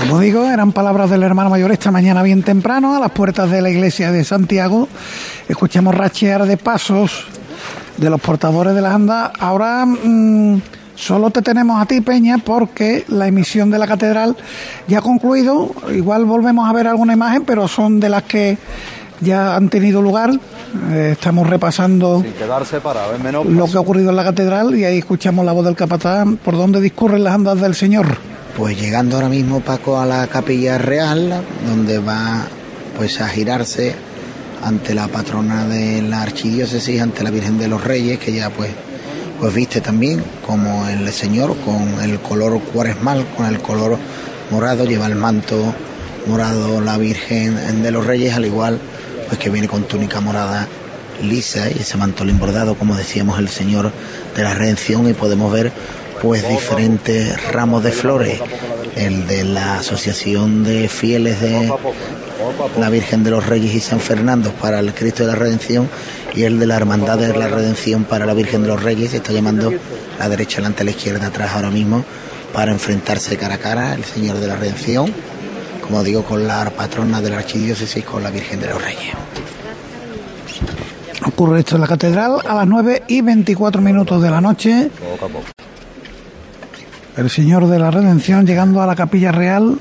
[0.00, 3.62] Como digo, eran palabras del hermano mayor esta mañana bien temprano a las puertas de
[3.62, 4.86] la iglesia de Santiago.
[5.48, 7.24] Escuchamos rachear de pasos
[7.96, 9.30] de los portadores de las andas.
[9.38, 10.60] Ahora mm,
[10.94, 14.36] solo te tenemos a ti, Peña, porque la emisión de la catedral
[14.88, 15.74] ya ha concluido.
[15.92, 18.58] Igual volvemos a ver alguna imagen, pero son de las que
[19.20, 20.32] ya han tenido lugar.
[20.90, 22.24] Eh, estamos repasando
[23.44, 26.56] lo que ha ocurrido en la catedral y ahí escuchamos la voz del capataz por
[26.56, 28.18] dónde discurren las andas del Señor.
[28.56, 32.46] Pues llegando ahora mismo Paco a la capilla real, donde va
[32.96, 33.94] pues a girarse
[34.64, 38.70] ante la patrona de la archidiócesis, ante la Virgen de los Reyes, que ya pues
[39.40, 43.98] pues viste también como el Señor con el color cuaresmal, con el color
[44.50, 45.74] morado, lleva el manto
[46.26, 48.78] morado la Virgen de los Reyes, al igual
[49.28, 50.68] pues que viene con túnica morada
[51.22, 53.92] lisa y ese mantolín bordado, como decíamos, el Señor
[54.36, 55.72] de la Redención y podemos ver
[56.20, 58.40] pues diferentes ramos de flores,
[58.96, 61.72] el de la Asociación de Fieles de
[62.78, 65.88] la Virgen de los Reyes y San Fernando para el Cristo de la Redención
[66.34, 69.12] y el de la Hermandad de la Redención para la Virgen de los Reyes.
[69.12, 69.72] Se está llamando
[70.18, 72.04] la derecha delante, a la izquierda atrás ahora mismo
[72.52, 75.12] para enfrentarse cara a cara el Señor de la Redención,
[75.82, 79.14] como digo, con la patrona de la Archidiócesis, con la Virgen de los Reyes.
[81.26, 84.90] Ocurre esto en la catedral a las 9 y 24 minutos de la noche.
[87.16, 89.78] El Señor de la Redención llegando a la capilla real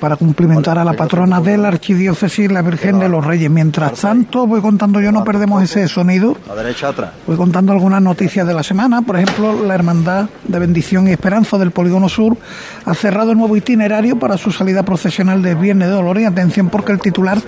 [0.00, 3.50] para cumplimentar a la patrona de la archidiócesis, la Virgen de los Reyes.
[3.50, 6.36] Mientras tanto, voy contando yo, no perdemos ese sonido.
[6.50, 7.10] A derecha atrás.
[7.26, 9.02] Voy contando algunas noticias de la semana.
[9.02, 12.36] Por ejemplo, la Hermandad de Bendición y Esperanza del Polígono Sur
[12.84, 16.22] ha cerrado el nuevo itinerario para su salida procesional de Viernes de Dolores.
[16.22, 17.38] Y atención, porque el titular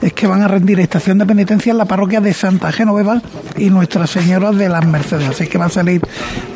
[0.00, 3.20] es que van a rendir estación de penitencia en la parroquia de Santa Genoveva
[3.56, 5.28] y Nuestra Señora de las Mercedes.
[5.28, 6.00] Así que va a salir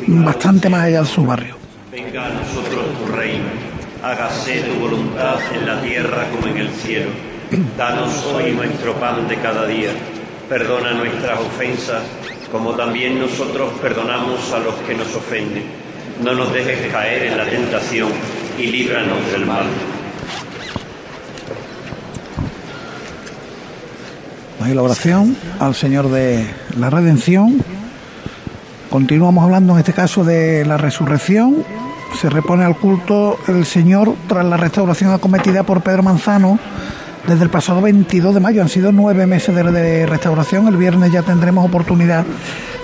[0.07, 1.55] bastante más allá de su barrio.
[1.91, 3.32] Venga a nosotros tu reino
[4.03, 7.09] hágase tu voluntad en la tierra como en el cielo.
[7.77, 9.91] Danos hoy nuestro pan de cada día.
[10.49, 12.03] Perdona nuestras ofensas,
[12.51, 15.63] como también nosotros perdonamos a los que nos ofenden.
[16.21, 18.09] No nos dejes caer en la tentación
[18.59, 19.65] y líbranos del mal.
[24.61, 26.45] Ahí la oración al Señor de
[26.77, 27.57] la Redención.
[28.89, 31.65] Continuamos hablando en este caso de la resurrección
[32.19, 36.59] se repone al culto el Señor tras la restauración acometida por Pedro Manzano
[37.27, 38.61] desde el pasado 22 de mayo.
[38.61, 40.67] Han sido nueve meses de, restauración.
[40.67, 42.25] El viernes ya tendremos oportunidad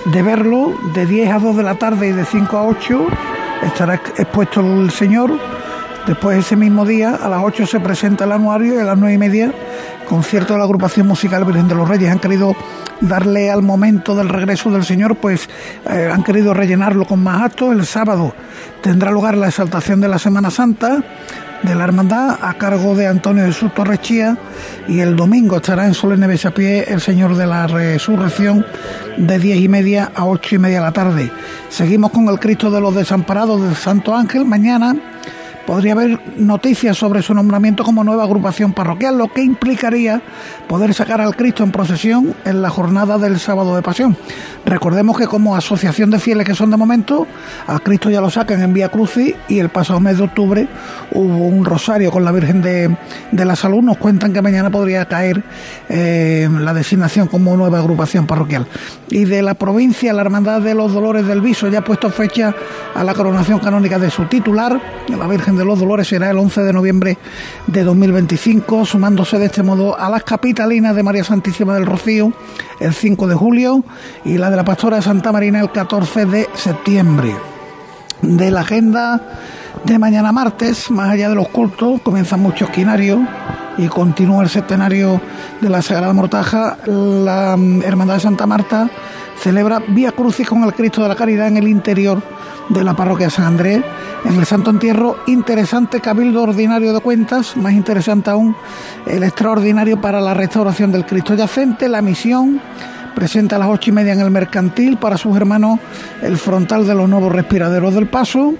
[0.06, 0.74] de verlo.
[0.94, 3.06] De 10 a 2 de la tarde y de 5 a 8
[3.66, 5.38] estará expuesto el Señor.
[6.06, 9.14] Después ese mismo día, a las 8 se presenta el anuario y a las 9
[9.14, 9.52] y media,
[10.10, 12.10] concierto de la agrupación musical Virgen de los Reyes.
[12.10, 12.56] Han querido
[13.00, 15.48] darle al momento del regreso del Señor, pues
[15.88, 17.72] eh, han querido rellenarlo con más actos.
[17.72, 18.34] El sábado
[18.82, 20.98] tendrá lugar la exaltación de la Semana Santa
[21.62, 24.36] de la Hermandad a cargo de Antonio Jesús Torrechía
[24.88, 28.66] y el domingo estará en solemne Besapié el Señor de la Resurrección
[29.16, 31.30] de diez y media a ocho y media de la tarde.
[31.68, 34.44] Seguimos con el Cristo de los Desamparados del Santo Ángel.
[34.44, 34.96] Mañana
[35.70, 40.20] podría haber noticias sobre su nombramiento como nueva agrupación parroquial, lo que implicaría
[40.66, 44.16] poder sacar al Cristo en procesión en la jornada del sábado de pasión.
[44.66, 47.24] Recordemos que como asociación de fieles que son de momento,
[47.68, 50.68] al Cristo ya lo sacan en Vía Crucis y el pasado mes de octubre
[51.12, 52.96] hubo un rosario con la Virgen de,
[53.30, 53.80] la Salud.
[53.80, 55.44] Nos cuentan que mañana podría caer
[55.88, 58.66] eh, la designación como nueva agrupación parroquial.
[59.08, 62.52] Y de la provincia, la Hermandad de los Dolores del Viso ya ha puesto fecha
[62.92, 66.62] a la coronación canónica de su titular, la Virgen de los Dolores será el 11
[66.62, 67.18] de noviembre
[67.66, 72.32] de 2025, sumándose de este modo a las capitalinas de María Santísima del Rocío
[72.78, 73.84] el 5 de julio
[74.24, 77.34] y la de la Pastora de Santa Marina el 14 de septiembre.
[78.22, 79.20] De la agenda
[79.84, 83.26] de mañana martes, más allá de los cultos, comienza mucho esquinario
[83.78, 85.20] y continúa el centenario
[85.60, 86.78] de la Sagrada Mortaja.
[86.86, 88.90] La mm, Hermandad de Santa Marta
[89.40, 92.22] celebra Vía Crucis con el Cristo de la Caridad en el interior
[92.68, 93.82] de la parroquia San Andrés.
[94.24, 98.54] En el Santo Entierro, interesante cabildo ordinario de cuentas, más interesante aún
[99.06, 102.60] el extraordinario para la restauración del Cristo yacente, la misión
[103.14, 105.80] presenta a las ocho y media en el mercantil para sus hermanos
[106.22, 108.54] el frontal de los nuevos respiraderos del paso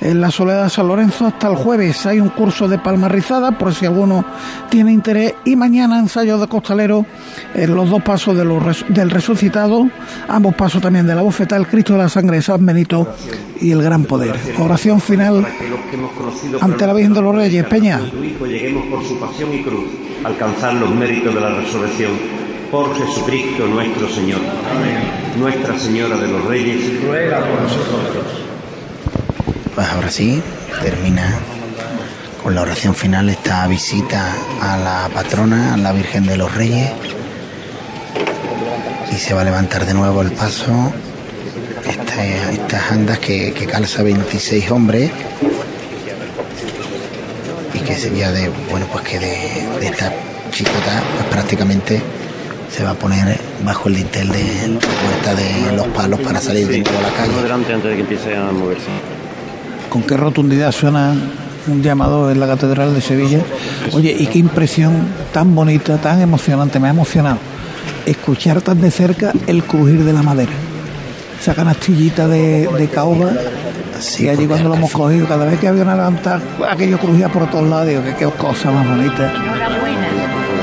[0.00, 2.06] en la Soledad de San Lorenzo hasta el jueves.
[2.06, 4.24] Hay un curso de palma rizada, por si alguno
[4.68, 5.34] tiene interés.
[5.44, 7.04] Y mañana ensayo de costalero
[7.54, 9.88] en los dos pasos de los, del resucitado,
[10.28, 13.14] ambos pasos también de la bofeta, el Cristo de la Sangre de San Benito
[13.60, 14.34] y el Gran Poder.
[14.58, 15.46] Oración final
[16.60, 17.64] ante la Virgen de los Reyes.
[17.66, 18.00] Peña.
[18.00, 19.84] lleguemos por su pasión y cruz,
[20.24, 22.12] alcanzar los méritos de la resurrección.
[22.70, 24.38] Por Jesucristo nuestro Señor.
[25.36, 28.49] Nuestra Señora de los Reyes, ruega por nosotros.
[29.80, 30.42] Pues ahora sí,
[30.82, 31.38] termina
[32.42, 36.90] con la oración final esta visita a la patrona, a la Virgen de los Reyes.
[39.10, 40.92] Y se va a levantar de nuevo el paso.
[41.88, 45.10] estas andas que, calza 26 hombres.
[47.72, 50.12] Y que sería de, bueno, pues que de, esta
[50.50, 52.02] chicota, pues prácticamente
[52.70, 56.68] se va a poner bajo el dintel de la puerta de los palos para salir
[56.68, 57.42] de nuevo la calle.
[57.42, 59.19] Delante antes de que empiece a moverse
[59.90, 61.12] con qué rotundidad suena
[61.66, 63.40] un llamado en la Catedral de Sevilla.
[63.92, 64.92] Oye, y qué impresión
[65.32, 67.38] tan bonita, tan emocionante, me ha emocionado
[68.06, 70.52] escuchar tan de cerca el crujir de la madera.
[71.38, 73.32] Esa canastillita de, de caoba,
[74.18, 77.50] y allí cuando lo hemos cogido, cada vez que había una levanta, aquello crujía por
[77.50, 79.32] todos lados, digo, que qué cosa más bonita.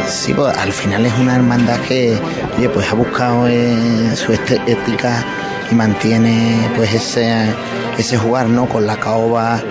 [0.07, 2.17] Sí, pues al final es una hermandad que,
[2.57, 5.23] oye, pues ha buscado eh, su estética
[5.71, 7.53] y mantiene pues ese,
[7.97, 8.67] ese jugar, ¿no?
[8.67, 9.61] Con la caoba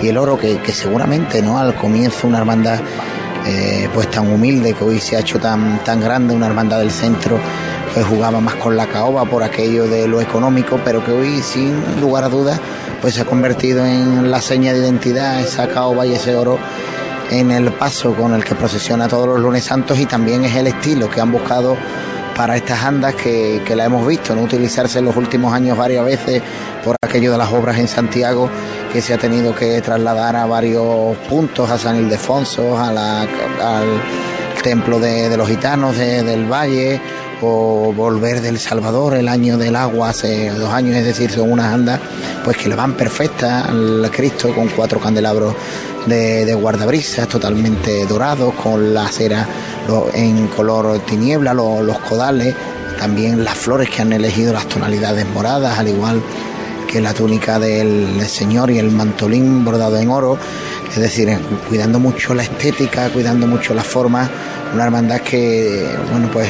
[0.00, 1.58] y el oro, que, que seguramente, ¿no?
[1.58, 2.80] Al comienzo una hermandad
[3.46, 6.90] eh, pues tan humilde que hoy se ha hecho tan, tan grande, una hermandad del
[6.90, 7.38] centro,
[7.92, 12.00] pues jugaba más con la caoba por aquello de lo económico, pero que hoy sin
[12.00, 12.58] lugar a dudas
[13.02, 16.58] pues se ha convertido en la seña de identidad, esa caoba y ese oro
[17.30, 20.68] en el paso con el que procesiona todos los lunes santos y también es el
[20.68, 21.76] estilo que han buscado
[22.36, 26.04] para estas andas que, que la hemos visto, no utilizarse en los últimos años varias
[26.04, 26.42] veces
[26.84, 28.50] por aquello de las obras en Santiago
[28.92, 34.00] que se ha tenido que trasladar a varios puntos, a San Ildefonso, a la, al
[34.62, 37.00] templo de, los gitanos de, del Valle
[37.44, 42.00] volver del Salvador el año del agua hace dos años, es decir, son unas andas
[42.44, 45.54] pues que le van perfectas al Cristo con cuatro candelabros
[46.06, 49.46] de, guardabrisas totalmente dorados, con la cera
[50.14, 52.54] en color tiniebla, lo- los codales,
[52.98, 56.20] también las flores que han elegido las tonalidades moradas, al igual
[56.90, 60.38] que la túnica del Señor y el mantolín bordado en oro,
[60.90, 61.36] es decir,
[61.68, 64.28] cuidando mucho la estética, cuidando mucho la forma,
[64.74, 66.48] una hermandad que, bueno, pues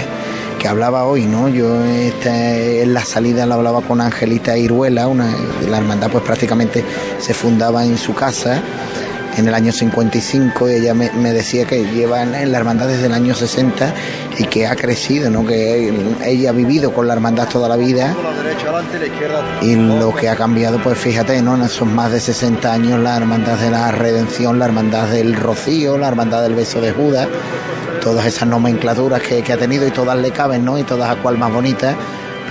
[0.64, 1.50] que hablaba hoy, ¿no?
[1.50, 5.30] Yo esta, en la salida la hablaba con Angelita Iruela, una,
[5.68, 6.82] la hermandad pues prácticamente
[7.18, 8.62] se fundaba en su casa
[9.36, 13.12] en el año 55 y ella me, decía que lleva en, la hermandad desde el
[13.12, 13.94] año 60
[14.38, 15.44] y que ha crecido, ¿no?
[15.46, 15.92] Que
[16.24, 18.14] ella ha vivido con la hermandad toda la vida
[19.62, 21.56] y lo que ha cambiado, pues fíjate, ¿no?
[21.56, 25.98] En esos más de 60 años, la hermandad de la redención, la hermandad del rocío,
[25.98, 27.28] la hermandad del beso de Judas,
[28.02, 30.78] todas esas nomenclaturas que, ha tenido y todas le caben, ¿no?
[30.78, 31.96] Y todas a cual más bonitas.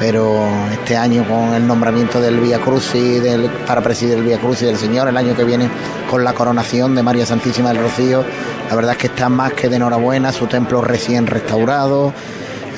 [0.06, 4.68] Pero este año con el nombramiento del Vía Crucis, del, para presidir el Vía Crucis
[4.68, 5.70] del Señor, el año que viene
[6.10, 8.26] con la coronación de María Santísima del Rocío,
[8.70, 12.12] la verdad es que está más que de enhorabuena, su templo recién restaurado,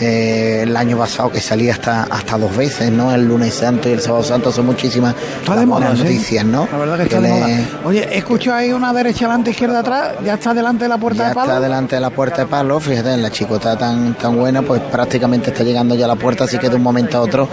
[0.01, 3.13] eh, el año pasado que salía hasta hasta dos veces, ¿no?
[3.13, 6.03] El lunes santo y el sábado santo son muchísimas Está de moda, sí.
[6.03, 6.67] noticias, ¿no?
[6.71, 7.57] La verdad que está Que de le- moda.
[7.85, 11.29] Oye, escucho ahí una derecha adelante, izquierda atrás, ya está delante de la puerta ya
[11.29, 11.47] de palo.
[11.51, 14.81] está delante de la puerta de palo, fíjate, en la chicota tan tan buena, pues
[14.81, 17.47] prácticamente está llegando ya a la puerta, así que de un momento a otro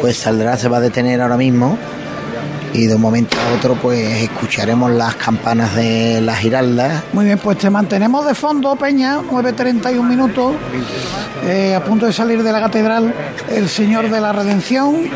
[0.00, 1.76] pues saldrá, se va a detener ahora mismo
[2.74, 7.38] y de un momento a otro pues escucharemos las campanas de la Giralda Muy bien,
[7.38, 10.54] pues te mantenemos de fondo, Peña, 9.31 minutos,
[11.44, 13.14] eh, a punto de salir de la catedral,
[13.48, 15.08] el Señor de la Redención.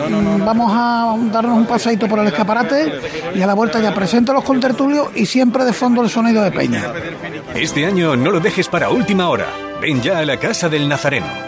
[0.44, 3.00] Vamos a darnos un paseíto por el escaparate
[3.34, 6.52] y a la vuelta ya presento los contertulios y siempre de fondo el sonido de
[6.52, 6.84] Peña.
[7.54, 9.46] Este año no lo dejes para última hora.
[9.80, 11.47] Ven ya a la Casa del Nazareno.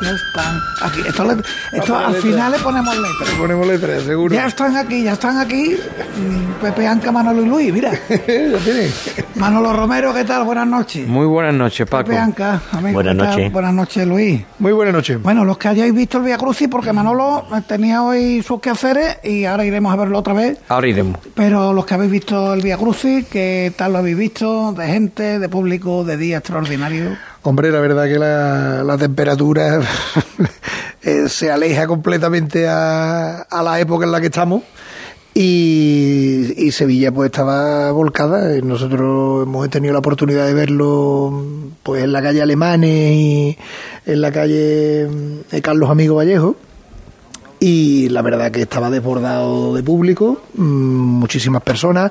[0.00, 1.00] Ya están aquí.
[1.08, 3.30] Esto, le- esto al final le ponemos letras.
[3.38, 4.34] Ponemos letras, seguro.
[4.34, 5.74] Ya están aquí, ya están aquí.
[6.16, 7.90] mm, Pepe Anca, Manolo y Luis, mira.
[9.36, 10.44] Manolo Romero, ¿qué tal?
[10.44, 11.06] Buenas noches.
[11.08, 12.04] Muy buenas noches, Paco.
[12.06, 13.52] Pepe Anca, amigo, Buenas noches.
[13.52, 14.42] Buenas noches, Luis.
[14.58, 15.16] Muy buena noche.
[15.16, 19.44] Bueno, los que hayáis visto el Via Crucis, porque Manolo tenía hoy sus quehaceres y
[19.44, 20.58] ahora iremos a verlo otra vez.
[20.68, 21.18] Ahora iremos.
[21.34, 24.72] Pero los que habéis visto el Via Crucis, ¿qué tal lo habéis visto?
[24.72, 27.16] De gente, de público, de día extraordinario.
[27.42, 29.80] Hombre, la verdad que la, la temperatura
[31.02, 34.62] eh, se aleja completamente a, a la época en la que estamos.
[35.34, 38.54] Y, y Sevilla pues estaba volcada.
[38.54, 41.44] Eh, Nosotros hemos tenido la oportunidad de verlo
[41.84, 43.58] pues en la calle Alemanes y
[44.06, 45.02] en la calle
[45.52, 46.56] eh, Carlos Amigo Vallejo.
[47.60, 52.10] y la verdad que estaba desbordado de público, mm, muchísimas personas,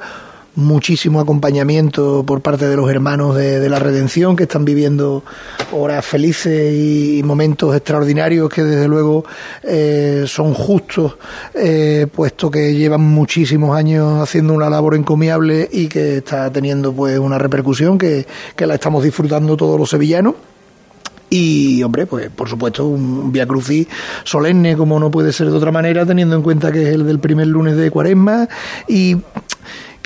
[0.58, 5.24] muchísimo acompañamiento por parte de los hermanos de, la redención que están viviendo
[5.72, 9.24] horas felices y momentos extraordinarios que desde luego
[9.62, 11.17] eh, son justos,
[11.54, 17.20] eh, puesto que llevan muchísimos años haciendo una labor encomiable y que está teniendo pues
[17.20, 20.34] una repercusión que, que la estamos disfrutando todos los sevillanos.
[21.30, 23.88] Y, hombre, pues por supuesto, un Via Crucis
[24.24, 27.20] solemne, como no puede ser de otra manera, teniendo en cuenta que es el del
[27.20, 28.48] primer lunes de Cuaresma.
[28.88, 29.17] Y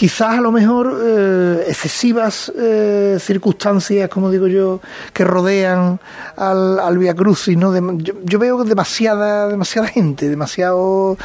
[0.01, 4.79] quizás a lo mejor eh, excesivas eh, circunstancias, como digo yo,
[5.13, 5.99] que rodean
[6.37, 7.71] al, al Via Crucis, ¿no?
[7.71, 11.17] Dem- yo, yo veo demasiada, demasiada gente, demasiado.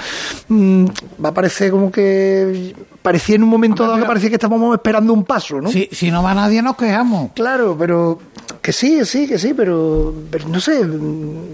[0.49, 0.85] mm,
[1.24, 2.74] va a parecer como que.
[3.01, 5.70] Parecía en un momento dado que parecía que estábamos esperando un paso, ¿no?
[5.70, 7.31] Si, si no va nadie, nos quejamos.
[7.35, 8.18] Claro, pero
[8.62, 10.12] Que sí, sí, que sí, pero,
[10.49, 10.80] no sé,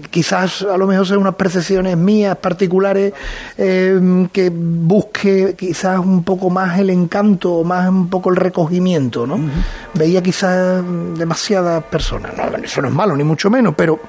[0.09, 3.13] quizás a lo mejor sean unas percepciones mías particulares
[3.57, 9.27] eh, que busque quizás un poco más el encanto o más un poco el recogimiento,
[9.27, 9.39] ¿no?
[9.93, 10.83] Veía quizás
[11.17, 13.99] demasiadas personas, no, eso no es malo, ni mucho menos, pero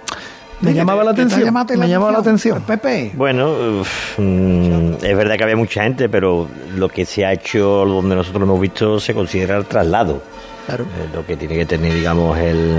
[0.61, 1.41] me llamaba la atención.
[1.79, 2.63] Me llamaba la atención.
[2.63, 3.13] Pepe.
[3.15, 3.83] Bueno,
[4.17, 8.41] mm, es verdad que había mucha gente, pero lo que se ha hecho, donde nosotros
[8.41, 10.23] lo hemos visto, se considera el traslado.
[10.67, 10.85] Claro.
[10.85, 12.79] Eh, lo que tiene que tener, digamos, el,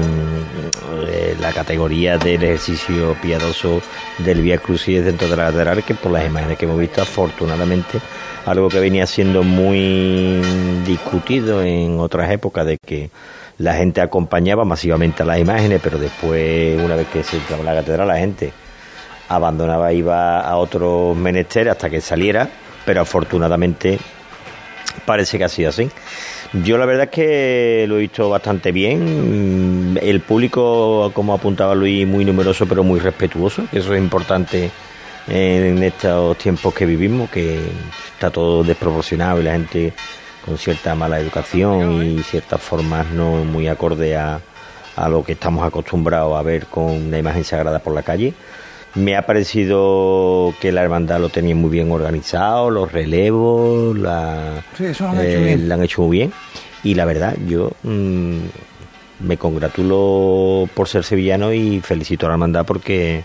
[1.08, 3.82] eh, la categoría del ejercicio piadoso
[4.20, 8.00] del Vía Crucis dentro de la catedral, que por las imágenes que hemos visto, afortunadamente,
[8.46, 10.42] algo que venía siendo muy
[10.86, 13.12] discutido en otras épocas, de que
[13.58, 17.76] la gente acompañaba masivamente a las imágenes, pero después, una vez que se entraba la
[17.76, 18.52] catedral, la gente
[19.30, 22.50] abandonaba, iba a otros menesteres hasta que saliera,
[22.86, 24.00] pero afortunadamente
[25.06, 25.90] parece que ha sido así.
[26.54, 30.00] Yo la verdad es que lo he visto bastante bien.
[30.02, 34.72] El público, como apuntaba Luis, muy numeroso pero muy respetuoso, que eso es importante
[35.28, 37.60] en estos tiempos que vivimos, que
[38.14, 39.94] está todo desproporcionado y la gente
[40.46, 44.40] con cierta mala educación y ciertas formas no muy acorde a,
[44.96, 48.34] a lo que estamos acostumbrados a ver con una imagen sagrada por la calle.
[48.96, 55.58] Me ha parecido que la hermandad lo tenía muy bien organizado, los relevos, la, eh,
[55.60, 56.34] la han hecho muy bien.
[56.84, 58.38] Y la verdad, yo mm,
[59.20, 63.24] me congratulo por ser sevillano y felicito a la hermandad porque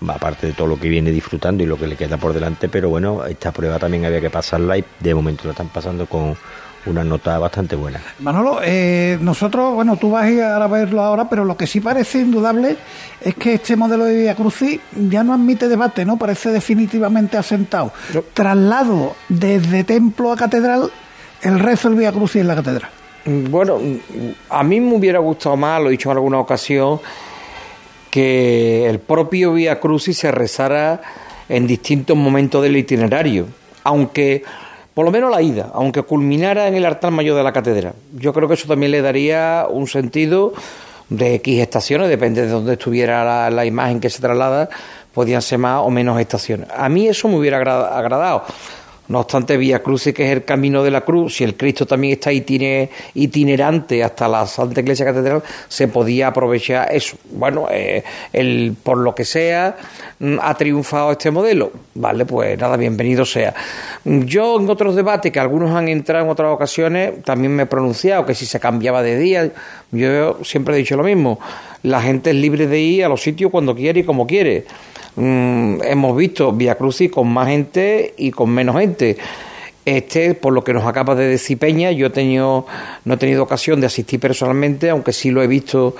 [0.00, 2.68] mm, aparte de todo lo que viene disfrutando y lo que le queda por delante,
[2.68, 6.36] pero bueno, esta prueba también había que pasarla y de momento lo están pasando con
[6.86, 8.00] una nota bastante buena.
[8.20, 11.80] Manolo, eh, nosotros, bueno, tú vas a ir a verlo ahora, pero lo que sí
[11.80, 12.76] parece indudable
[13.20, 16.16] es que este modelo de Via Crucis ya no admite debate, ¿no?
[16.16, 17.92] Parece definitivamente asentado.
[18.32, 20.90] Traslado desde templo a catedral,
[21.42, 22.90] el rezo del Via Crucis en la catedral.
[23.24, 23.80] Bueno,
[24.50, 27.00] a mí me hubiera gustado más, lo he dicho en alguna ocasión,
[28.10, 31.02] que el propio Via Crucis se rezara
[31.48, 33.46] en distintos momentos del itinerario,
[33.82, 34.44] aunque
[34.96, 37.92] por lo menos la ida, aunque culminara en el altar mayor de la catedral.
[38.14, 40.54] Yo creo que eso también le daría un sentido
[41.10, 44.70] de X estaciones, depende de dónde estuviera la, imagen que se traslada,
[45.12, 46.68] podían ser más o menos estaciones.
[46.74, 48.44] A mí eso me hubiera agradado.
[49.08, 52.14] No obstante, Vía Crucis, que es el camino de la cruz, si el Cristo también
[52.14, 57.16] está itinerante hasta la Santa Iglesia Catedral, se podía aprovechar eso.
[57.30, 58.02] Bueno, eh,
[58.32, 59.76] el, por lo que sea,
[60.18, 61.70] mm, ha triunfado este modelo.
[61.94, 63.54] Vale, pues nada, bienvenido sea.
[64.04, 68.26] Yo en otros debates que algunos han entrado en otras ocasiones, también me he pronunciado
[68.26, 69.50] que si se cambiaba de día,
[69.92, 71.38] yo siempre he dicho lo mismo.
[71.82, 74.64] La gente es libre de ir a los sitios cuando quiere y como quiere.
[75.16, 79.16] Mm, hemos visto Via Crucis con más gente y con menos gente.
[79.84, 82.66] Este, por lo que nos acaba de decir Peña, yo he tenido,
[83.04, 85.94] no he tenido ocasión de asistir personalmente, aunque sí lo he visto,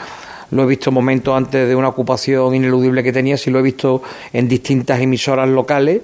[0.50, 4.02] lo he visto momentos antes de una ocupación ineludible que tenía, sí lo he visto
[4.32, 6.00] en distintas emisoras locales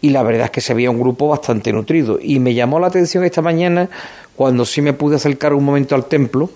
[0.00, 2.18] y la verdad es que se veía un grupo bastante nutrido.
[2.20, 3.88] Y me llamó la atención esta mañana
[4.34, 6.50] cuando sí me pude acercar un momento al templo,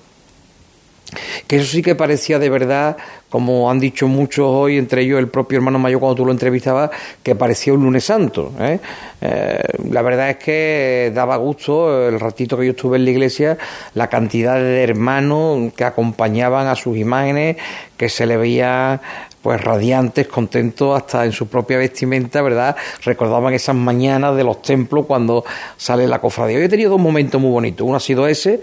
[1.47, 2.97] que eso sí que parecía de verdad,
[3.29, 6.91] como han dicho muchos hoy, entre ellos el propio hermano mayor cuando tú lo entrevistabas,
[7.23, 8.53] que parecía un lunes santo.
[8.59, 8.81] ¿eh?
[9.21, 9.59] Eh,
[9.91, 13.59] la verdad es que daba gusto el ratito que yo estuve en la iglesia,
[13.95, 17.57] la cantidad de hermanos que acompañaban a sus imágenes,
[17.97, 19.01] que se le veía
[19.43, 22.75] pues radiantes, contentos hasta en su propia vestimenta, ¿verdad?
[23.05, 25.45] Recordaban esas mañanas de los templos cuando
[25.77, 26.59] sale la cofradía.
[26.59, 27.87] Hoy he tenido dos momentos muy bonitos.
[27.87, 28.61] Uno ha sido ese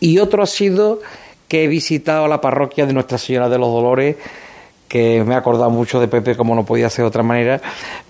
[0.00, 1.00] y otro ha sido
[1.48, 4.16] que he visitado la parroquia de Nuestra Señora de los Dolores,
[4.88, 7.60] que me ha acordado mucho de Pepe como no podía ser de otra manera,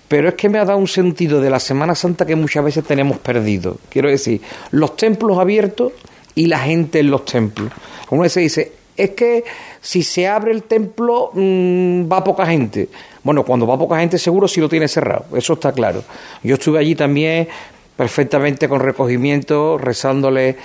[0.07, 2.83] pero es que me ha dado un sentido de la Semana Santa que muchas veces
[2.83, 3.77] tenemos perdido.
[3.89, 5.93] Quiero decir, los templos abiertos
[6.35, 7.71] y la gente en los templos.
[8.09, 9.43] Uno veces dice, es que
[9.81, 12.89] si se abre el templo mm, va poca gente.
[13.23, 16.03] Bueno, cuando va poca gente seguro si lo tiene cerrado, eso está claro.
[16.43, 17.47] Yo estuve allí también
[17.95, 20.55] perfectamente con recogimiento, rezándole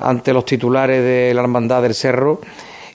[0.00, 2.40] ante los titulares de la Hermandad del Cerro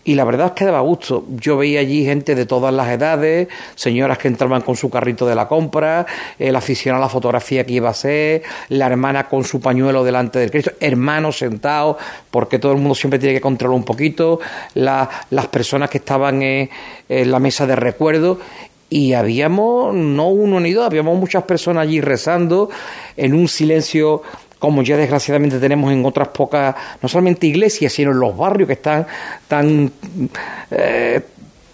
[0.08, 1.26] y la verdad es que daba gusto.
[1.30, 5.34] Yo veía allí gente de todas las edades, señoras que entraban con su carrito de
[5.34, 6.06] la compra,
[6.38, 10.38] el aficionado a la fotografía que iba a ser, la hermana con su pañuelo delante
[10.38, 11.98] del Cristo, hermanos sentados,
[12.30, 14.40] porque todo el mundo siempre tiene que controlar un poquito,
[14.76, 16.70] las personas que estaban en,
[17.10, 18.38] en la mesa de recuerdo
[18.88, 22.70] y habíamos no uno ni dos, habíamos muchas personas allí rezando
[23.18, 24.22] en un silencio
[24.60, 28.74] como ya desgraciadamente tenemos en otras pocas, no solamente iglesias, sino en los barrios que
[28.74, 29.06] están
[29.48, 29.92] tan,
[30.72, 31.22] eh,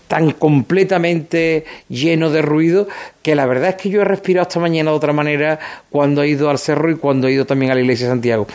[0.08, 2.88] tan completamente llenos de ruido,
[3.22, 5.60] que la verdad es que yo he respirado esta mañana de otra manera
[5.90, 8.48] cuando he ido al cerro y cuando he ido también a la iglesia de Santiago.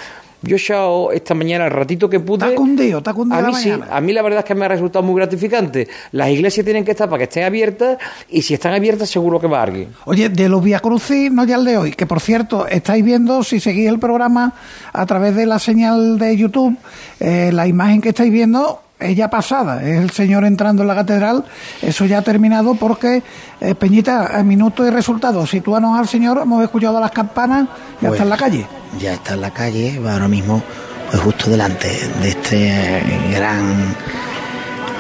[0.43, 2.45] Yo he echado esta mañana el ratito que pude.
[2.45, 4.65] Está cundido, está cundido A mí la sí, a mí la verdad es que me
[4.65, 5.89] ha resultado muy gratificante.
[6.13, 9.47] Las iglesias tienen que estar para que estén abiertas y si están abiertas seguro que
[9.47, 9.89] va alguien.
[10.05, 13.43] Oye, de los Via Crucis, no ya el de hoy, que por cierto, estáis viendo,
[13.43, 14.55] si seguís el programa
[14.93, 16.77] a través de la señal de YouTube,
[17.21, 20.95] eh, la imagen que estáis viendo es ya pasada, es el señor entrando en la
[20.95, 21.45] catedral,
[21.83, 23.23] eso ya ha terminado porque,
[23.61, 27.67] eh, Peñita, en minutos y resultados, sitúanos al señor, hemos escuchado las campanas,
[28.01, 28.67] ya Pues, está en la calle.
[28.99, 30.63] Ya está en la calle, va ahora mismo
[31.11, 31.89] pues justo delante
[32.21, 33.95] de este gran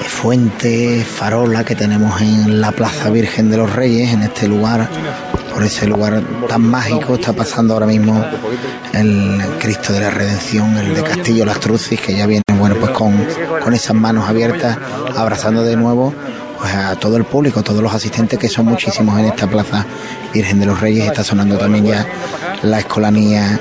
[0.06, 4.88] fuente, farola que tenemos en la Plaza Virgen de los Reyes, en este lugar,
[5.52, 8.24] por ese lugar tan mágico, está pasando ahora mismo
[8.92, 12.92] el Cristo de la Redención, el de Castillo Las Trucis, que ya viene, bueno, pues
[12.92, 13.26] con,
[13.62, 14.76] con esas manos abiertas,
[15.16, 16.12] abrazando de nuevo
[16.58, 19.84] pues a todo el público, todos los asistentes que son muchísimos en esta Plaza
[20.32, 22.06] Virgen de los Reyes, está sonando también ya
[22.62, 23.60] la escolanía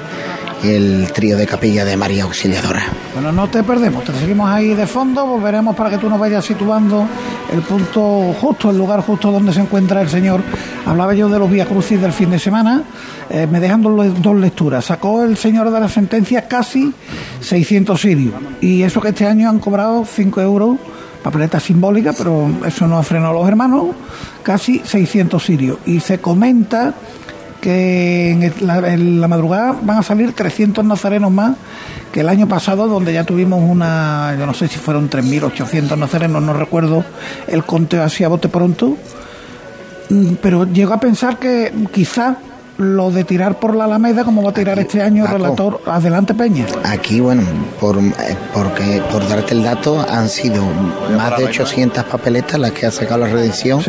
[0.70, 2.84] el trío de capilla de María Auxiliadora.
[3.14, 6.44] Bueno, no te perdemos, te seguimos ahí de fondo, volveremos para que tú nos vayas
[6.46, 7.08] situando
[7.52, 10.42] el punto justo, el lugar justo donde se encuentra el Señor.
[10.86, 12.84] Hablaba yo de los Vía Crucis del fin de semana,
[13.30, 14.86] eh, me dejan dos, lecturas.
[14.86, 16.94] Sacó el Señor de la sentencia casi
[17.42, 20.78] 600 sirios, y eso que este año han cobrado 5 euros,
[21.24, 23.88] papeleta simbólica, pero eso no ha frenado a los hermanos,
[24.44, 25.78] casi 600 sirios.
[25.86, 26.94] Y se comenta
[27.66, 31.58] que en, la madrugada van a salir 300 nazarenos más
[32.12, 36.44] que el año pasado, donde ya tuvimos una, yo no sé si fueron 3.800 nazarenos,
[36.44, 37.04] no recuerdo
[37.48, 38.98] el conteo así a bote pronto,
[40.10, 42.38] Mm, pero llego a pensar que quizá
[42.78, 45.44] lo de tirar por la Alameda, como va a tirar este año el Paco.
[45.44, 46.66] relator, adelante Peña.
[46.84, 47.44] Aquí, bueno,
[47.80, 48.12] por, eh,
[48.54, 50.64] porque, por darte el dato, han sido
[51.16, 53.82] más de 800 papeletas las que ha sacado la redención,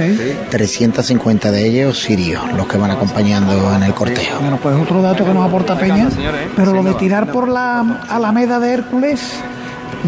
[0.50, 4.40] 350 de ellos sirios, los que van acompañando en el cortejo.
[4.40, 6.08] Bueno, pues otro dato que nos aporta Peña.
[6.54, 9.20] Pero lo de tirar por la Alameda de Hércules,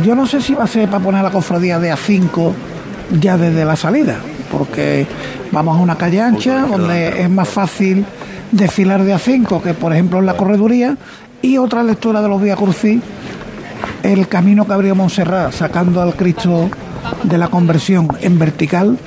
[0.04, 2.52] yo no sé si va a ser para poner la cofradía de A5
[3.20, 4.16] ya desde la salida,
[4.52, 5.06] porque
[5.50, 8.04] vamos a una calle ancha donde es más fácil
[8.52, 10.96] desfilar de A5 que, por ejemplo, en la correduría.
[11.40, 13.00] Y otra lectura de los Vía Crucis,
[14.02, 16.68] el camino que abrió Montserrat, sacando al Cristo
[17.22, 18.98] de la conversión en vertical,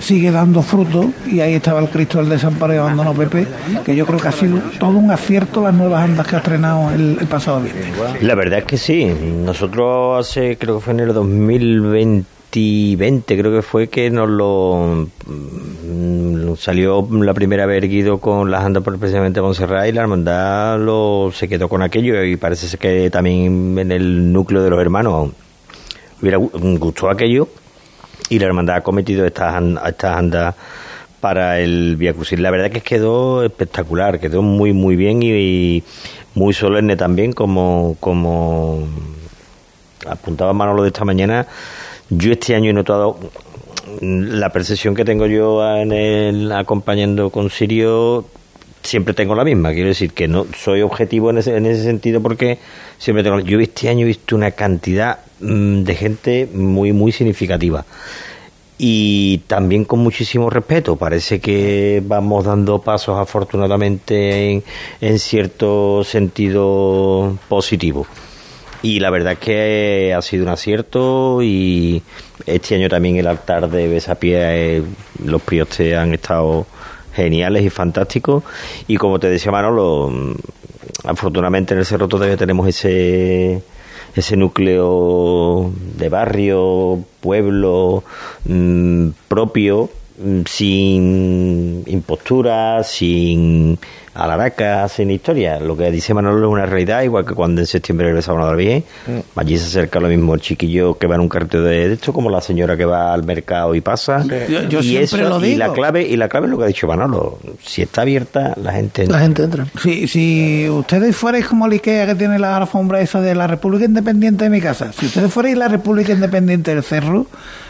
[0.00, 3.46] sigue dando fruto y ahí estaba el Cristo del desamparo y abandono Pepe,
[3.84, 6.90] que yo creo que ha sido todo un acierto las nuevas andas que ha estrenado
[6.92, 8.22] el, el pasado viernes.
[8.22, 9.04] La verdad es que sí.
[9.44, 15.08] Nosotros hace, creo que fue en el 2020, 20, creo que fue que nos lo
[15.26, 20.78] mm, salió la primera vez erguido con las andas por precisamente Montserrat y la hermandad
[20.78, 25.32] lo, se quedó con aquello y parece que también en el núcleo de los hermanos
[26.22, 27.48] hubiera gu- gustó aquello
[28.30, 30.54] y la hermandad ha cometido estas, estas andas
[31.20, 32.38] para el Via Crucis.
[32.40, 35.84] La verdad que quedó espectacular, quedó muy muy bien y, y
[36.34, 38.86] muy solemne también como como
[40.08, 41.46] apuntaba Manolo de esta mañana.
[42.10, 43.18] Yo este año he notado
[44.00, 48.26] la percepción que tengo yo en el acompañando con Sirio
[48.82, 52.20] siempre tengo la misma quiero decir que no soy objetivo en ese, en ese sentido
[52.20, 52.58] porque
[52.98, 57.84] siempre tengo yo este año he visto una cantidad mm, de gente muy muy significativa
[58.78, 60.96] y también con muchísimo respeto.
[60.96, 64.64] Parece que vamos dando pasos afortunadamente en,
[65.00, 68.06] en cierto sentido positivo.
[68.82, 72.02] Y la verdad es que ha sido un acierto y
[72.46, 74.82] este año también el altar de Besapié, eh,
[75.24, 76.66] los priostes han estado
[77.14, 78.44] geniales y fantásticos.
[78.86, 80.34] Y como te decía Manolo, mm,
[81.04, 83.62] afortunadamente en el Cerro todavía tenemos ese
[84.16, 88.02] ese núcleo de barrio, pueblo
[88.44, 93.78] mm, propio, mm, sin impostura, sin
[94.16, 95.60] alaracas, sin historia.
[95.60, 98.82] Lo que dice Manolo es una realidad, igual que cuando en septiembre regresamos a David.
[99.36, 102.30] Allí se acerca lo mismo el chiquillo que va en un cartel de, esto, como
[102.30, 104.24] la señora que va al mercado y pasa.
[104.48, 105.74] Yo- yo y siempre lo y la digo.
[105.74, 107.38] clave y la clave es lo que ha dicho Manolo.
[107.62, 109.18] Si está abierta, la gente entra.
[109.18, 109.66] La gente entra.
[109.82, 113.84] Si, si ustedes fuerais como el Ikea que tiene la alfombra esa de la República
[113.84, 117.26] Independiente de mi casa, si ustedes fuerais la República Independiente del Cerro,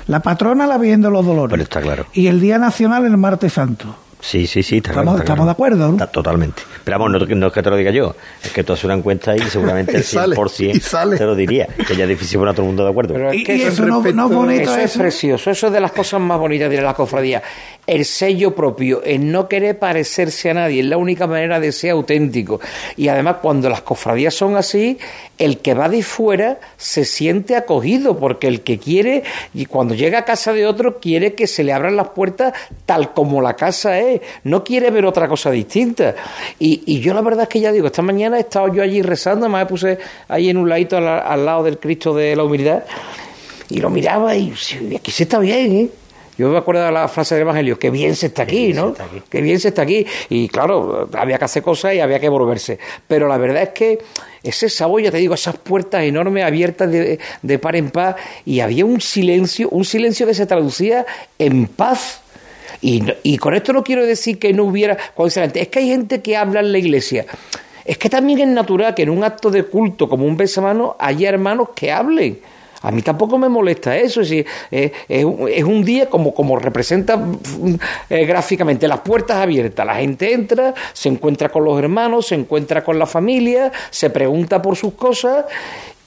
[0.06, 1.50] la patrona la Virgen de los Dolores.
[1.50, 2.06] Pero está claro.
[2.12, 3.96] Y el Día Nacional el martes santo.
[4.26, 5.46] Sí, sí, sí, está Estamos- claro, estamos claro.
[5.46, 5.92] de acuerdo, ¿no?
[5.92, 6.62] Está totalmente.
[6.82, 8.94] Pero vamos, no, no es que te lo diga yo, es que tú haces una
[8.94, 11.16] encuesta y seguramente el sale, 100% y sale.
[11.16, 13.14] te lo diría, que ya es difícil poner a todo el mundo de acuerdo.
[13.14, 14.98] Pero es Y- que y eso, no- no es bonito eso es eso.
[14.98, 17.40] precioso, eso es de las cosas más bonitas de la cofradía.
[17.86, 21.92] El sello propio, el no querer parecerse a nadie, es la única manera de ser
[21.92, 22.60] auténtico.
[22.96, 24.98] Y además, cuando las cofradías son así,
[25.38, 29.22] el que va de fuera se siente acogido, porque el que quiere,
[29.54, 32.54] y cuando llega a casa de otro, quiere que se le abran las puertas
[32.86, 34.15] tal como la casa es.
[34.44, 36.14] No quiere ver otra cosa distinta.
[36.58, 39.02] Y, y yo la verdad es que ya digo, esta mañana he estado yo allí
[39.02, 39.98] rezando, me puse
[40.28, 42.82] ahí en un ladito al, al lado del Cristo de la humildad
[43.68, 44.52] y lo miraba y
[44.96, 45.88] aquí se está bien, ¿eh?
[46.38, 48.94] Yo me acuerdo de la frase del Evangelio, que bien se está aquí, ¿no?
[49.30, 50.06] Que bien se está aquí.
[50.28, 52.78] Y claro, había que hacer cosas y había que volverse.
[53.08, 53.98] Pero la verdad es que
[54.42, 58.60] ese sabor, ya te digo, esas puertas enormes abiertas de, de par en par, y
[58.60, 61.06] había un silencio, un silencio que se traducía
[61.38, 62.20] en paz.
[62.80, 64.96] Y, y con esto no quiero decir que no hubiera,
[65.54, 67.26] es que hay gente que habla en la iglesia.
[67.84, 71.28] Es que también es natural que en un acto de culto como un besamano haya
[71.28, 72.40] hermanos que hablen.
[72.82, 74.44] A mí tampoco me molesta eso, es, eh,
[75.08, 77.34] es un- es un día como, como representa mm,
[78.10, 82.84] eh, gráficamente las puertas abiertas, la gente entra, se encuentra con los hermanos, se encuentra
[82.84, 85.46] con la familia, se pregunta por sus cosas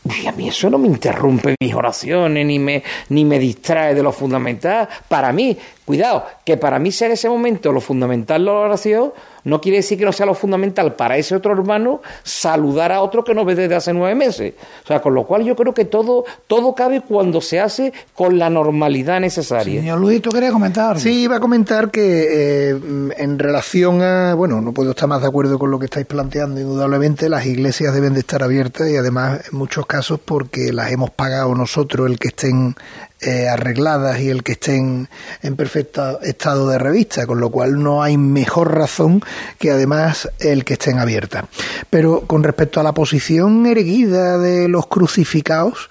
[0.05, 4.01] y a mí eso no me interrumpe mis oraciones ni me, ni me distrae de
[4.01, 4.87] lo fundamental.
[5.07, 9.11] Para mí, cuidado, que para mí sea en ese momento lo fundamental la oración,
[9.43, 13.23] no quiere decir que no sea lo fundamental para ese otro hermano saludar a otro
[13.23, 14.53] que no ve desde hace nueve meses.
[14.83, 18.37] O sea, con lo cual yo creo que todo, todo cabe cuando se hace con
[18.37, 19.81] la normalidad necesaria.
[19.81, 20.99] Señor Luis, ¿tú querías comentar?
[20.99, 22.79] Sí, iba a comentar que eh,
[23.17, 26.59] en relación a, bueno, no puedo estar más de acuerdo con lo que estáis planteando,
[26.59, 31.09] indudablemente las iglesias deben de estar abiertas y además en muchos casos porque las hemos
[31.11, 32.75] pagado nosotros el que estén
[33.21, 35.09] eh, arregladas y el que estén
[35.41, 39.21] en perfecto estado de revista, con lo cual no hay mejor razón
[39.57, 41.45] que además el que estén abiertas.
[41.89, 45.89] Pero con respecto a la posición erguida de los crucificados,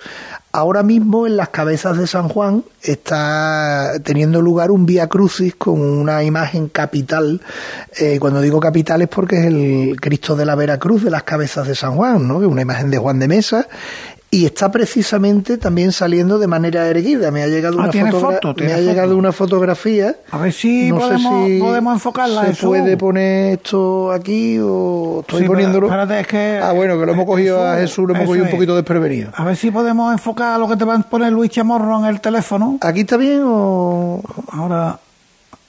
[0.50, 5.78] Ahora mismo en las cabezas de San Juan está teniendo lugar un Vía Crucis con
[5.78, 7.42] una imagen capital.
[7.98, 11.68] Eh, cuando digo capital es porque es el Cristo de la Veracruz de las cabezas
[11.68, 12.38] de San Juan, ¿no?
[12.38, 13.68] una imagen de Juan de Mesa.
[14.30, 17.30] Y está precisamente también saliendo de manera erguida.
[17.30, 18.52] Me ha llegado Ah, una, me ¿Tiene ha foto?
[18.54, 20.16] llegado una fotografía.
[20.30, 22.52] A ver si No sé podemos, si podemos enfocarla.
[22.54, 25.86] ¿Se puede poner esto aquí o estoy Sí, poniéndolo?
[25.86, 28.50] espérate, es que- ah, bueno, que lo hemos cogido a Jesús, lo hemos cogido un
[28.50, 29.30] poquito desprevenido.
[29.34, 32.20] A ver si podemos enfocar lo que te va a poner Luis Chamorro en el
[32.20, 32.76] teléfono.
[32.82, 34.20] ¿Aquí está bien o...?
[34.52, 34.98] Ahora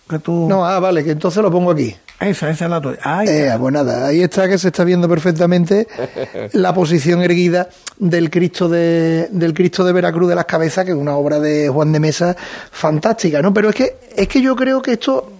[0.09, 0.47] que tú...
[0.49, 1.95] No, ah, vale, que entonces lo pongo aquí.
[2.19, 2.99] Esa, esa es la tuya.
[3.03, 5.87] Ahí Eh, pues nada, ahí está que se está viendo perfectamente
[6.51, 10.97] la posición erguida del Cristo de, del Cristo de Veracruz de las Cabezas, que es
[10.97, 12.35] una obra de Juan de Mesa
[12.71, 13.53] fantástica, ¿no?
[13.53, 15.38] Pero es que, es que yo creo que esto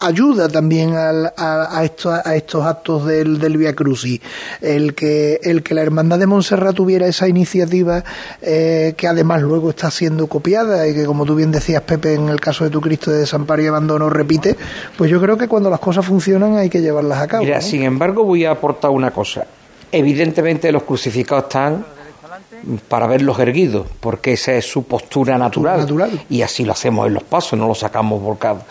[0.00, 4.20] ayuda también al- a, a estos, a estos actos del, del Via Crucis.
[4.60, 8.02] El que, el que la Hermandad de Montserrat tuviera esa iniciativa
[8.42, 12.28] eh, que además luego está siendo copiada y que como tú bien decías Pepe en
[12.28, 14.56] el caso de tu Cristo de desamparo y abandono repite,
[14.96, 17.44] pues yo creo que cuando las cosas funcionan hay que llevarlas a cabo.
[17.44, 17.62] Mira, ¿no?
[17.62, 19.44] sin embargo, voy a aportar una cosa.
[19.92, 21.84] Evidentemente los crucificados están
[22.88, 26.24] para verlos erguidos, porque esa es su postura natural, natural.
[26.28, 28.62] y así lo hacemos en los pasos, no lo sacamos volcados.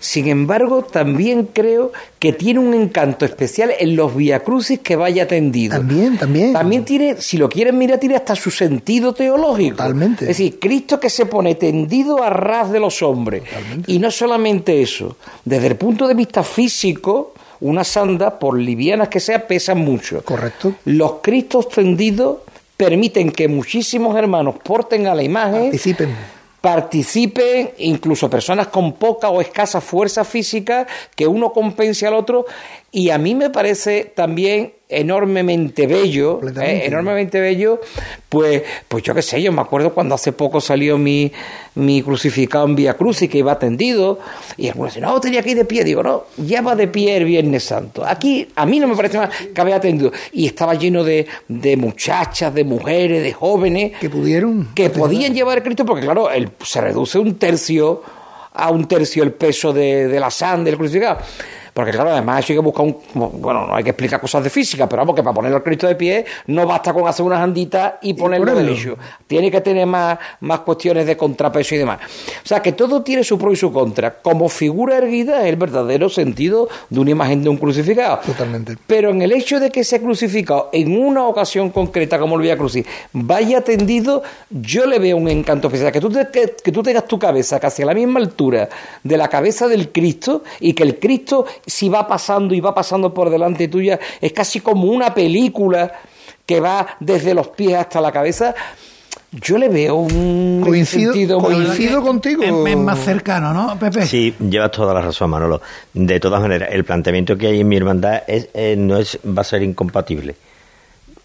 [0.00, 5.76] Sin embargo, también creo que tiene un encanto especial en los viacrucis que vaya tendido.
[5.76, 6.52] También, también.
[6.52, 9.76] También tiene, si lo quieren mirar, tiene hasta su sentido teológico.
[9.76, 10.24] Totalmente.
[10.24, 13.42] Es decir, Cristo que se pone tendido a ras de los hombres.
[13.86, 19.20] Y no solamente eso, desde el punto de vista físico, una sanda, por livianas que
[19.20, 20.22] sea, pesan mucho.
[20.22, 20.74] Correcto.
[20.84, 22.38] Los Cristos tendidos
[22.78, 26.16] permiten que muchísimos hermanos porten a la imagen Participen.
[26.60, 32.46] participen, incluso personas con poca o escasa fuerza física, que uno compense al otro.
[32.90, 37.80] Y a mí me parece también enormemente bello, eh, enormemente bello,
[38.30, 41.30] pues, pues yo qué sé, yo me acuerdo cuando hace poco salió mi,
[41.74, 44.18] mi crucificado en Vía Cruz y que iba tendido,
[44.56, 47.18] y algunos dicen, no, tenía que ir de pie, digo, no, ya va de pie
[47.18, 48.02] el Viernes Santo.
[48.06, 51.76] Aquí a mí no me parece más que había tendido, y estaba lleno de, de
[51.76, 54.70] muchachas, de mujeres, de jóvenes, Que pudieron.
[54.74, 58.02] que podían llevar el Cristo, porque claro, el, se reduce un tercio
[58.54, 61.18] a un tercio el peso de, de la sangre del crucificado.
[61.78, 62.96] Porque claro, además eso hay que buscar un...
[63.40, 65.86] Bueno, no hay que explicar cosas de física, pero vamos, que para poner el Cristo
[65.86, 68.68] de pie no basta con hacer unas anditas y ponerlo ponerlo.
[68.72, 68.96] derecho.
[69.28, 72.00] Tiene que tener más, más cuestiones de contrapeso y demás.
[72.44, 74.12] O sea, que todo tiene su pro y su contra.
[74.18, 78.18] Como figura erguida es el verdadero sentido de una imagen de un crucificado.
[78.26, 78.76] Totalmente.
[78.88, 82.58] Pero en el hecho de que ese crucificado, en una ocasión concreta como el Vía
[82.58, 85.92] Crucis, vaya tendido, yo le veo un encanto especial.
[85.92, 88.68] Que tú, te- que, que tú tengas tu cabeza casi a la misma altura
[89.04, 93.12] de la cabeza del Cristo y que el Cristo, si va pasando y va pasando
[93.14, 95.92] por delante tuya, es casi como una película
[96.44, 98.54] que va desde los pies hasta la cabeza.
[99.30, 102.42] Yo le veo un Coincido, sentido muy- coincido contigo.
[102.42, 104.06] Es, es más cercano, ¿no, Pepe?
[104.06, 105.60] Sí, llevas toda la razón, Manolo.
[105.92, 109.42] De todas maneras, el planteamiento que hay en mi hermandad es, eh, no es, va
[109.42, 110.34] a ser incompatible.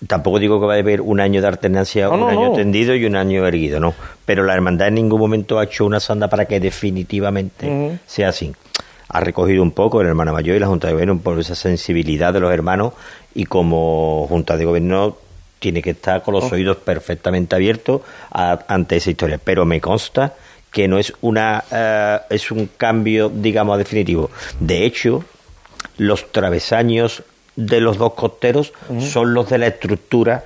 [0.05, 2.53] Tampoco digo que va a haber un año de alternancia, No, un no, año no.
[2.53, 3.93] tendido y un año erguido, no.
[4.25, 8.51] Pero la hermandad en ningún momento ha hecho una sanda para que definitivamente sea así.
[9.13, 12.33] Ha recogido un poco el hermano mayor y la Junta de Gobierno por esa sensibilidad
[12.33, 12.93] de los hermanos
[13.35, 15.15] y como Junta de Gobierno
[15.59, 16.55] tiene que estar con los oh.
[16.55, 18.01] oídos perfectamente abiertos
[18.31, 19.39] ante esa historia.
[19.41, 20.33] Pero me consta
[20.71, 24.31] que no es una eh, es un cambio, digamos, definitivo.
[24.59, 25.23] De hecho,
[25.97, 27.23] los travesaños
[27.55, 30.43] de los dos costeros son los de la estructura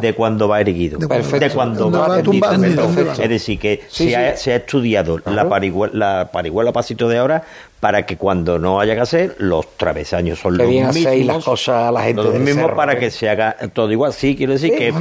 [0.00, 6.28] de cuando va erguido, de, cuando va, Es decir, que se, Ha, estudiado la parihuela,
[6.32, 7.44] la pasito de ahora
[7.80, 10.96] para que cuando no haya que hacer, los travesaños son los mismos.
[10.96, 14.12] las cosas a la gente los mismos para que se haga todo igual.
[14.14, 14.92] Sí, quiero decir que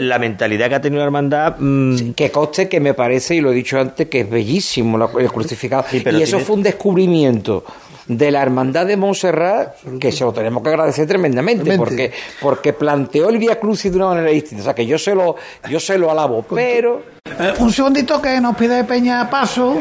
[0.00, 1.54] la mentalidad que ha tenido la hermandad...
[1.58, 5.30] Mm, que coste que me parece, y lo he dicho antes, que es bellísimo el
[5.30, 5.84] crucificado.
[5.92, 7.64] y eso fue un descubrimiento
[8.08, 13.28] de la Hermandad de Montserrat, que se lo tenemos que agradecer tremendamente, porque, porque planteó
[13.28, 14.62] el Vía Crucis de una manera distinta.
[14.62, 15.36] O sea, que yo se lo,
[15.68, 17.02] yo se lo alabo, pero...
[17.38, 19.78] Eh, un segundito que nos pide Peña paso,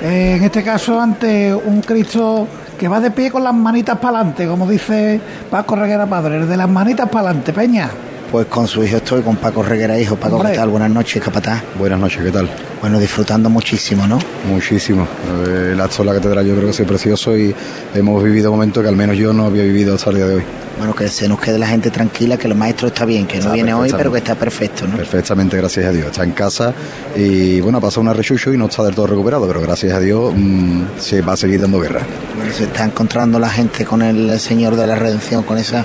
[0.00, 2.46] eh, en este caso ante un Cristo
[2.78, 5.20] que va de pie con las manitas para adelante, como dice
[5.50, 7.90] Paco Reguera Padre, el de las manitas para adelante, Peña.
[8.30, 10.16] Pues con su hijo estoy, con Paco Reguera Hijo.
[10.16, 10.68] Paco, ¿qué tal?
[10.68, 11.62] Buenas noches, capataz.
[11.78, 12.48] Buenas noches, ¿qué tal?
[12.80, 14.18] Bueno, disfrutando muchísimo, ¿no?
[14.48, 15.06] Muchísimo.
[15.46, 17.54] El acto de la catedral yo creo que es precioso y
[17.94, 20.42] hemos vivido momentos que al menos yo no había vivido hasta el día de hoy.
[20.78, 23.52] Bueno, que se nos quede la gente tranquila, que el maestro está bien, que no
[23.52, 24.96] viene hoy, pero que está perfecto, ¿no?
[24.96, 26.06] Perfectamente, gracias a Dios.
[26.06, 26.74] Está en casa
[27.14, 30.00] y, bueno, ha pasado una rechucho y no está del todo recuperado, pero gracias a
[30.00, 32.02] Dios mm, se va a seguir dando guerra.
[32.36, 35.84] Bueno, se está encontrando la gente con el Señor de la Redención, con esa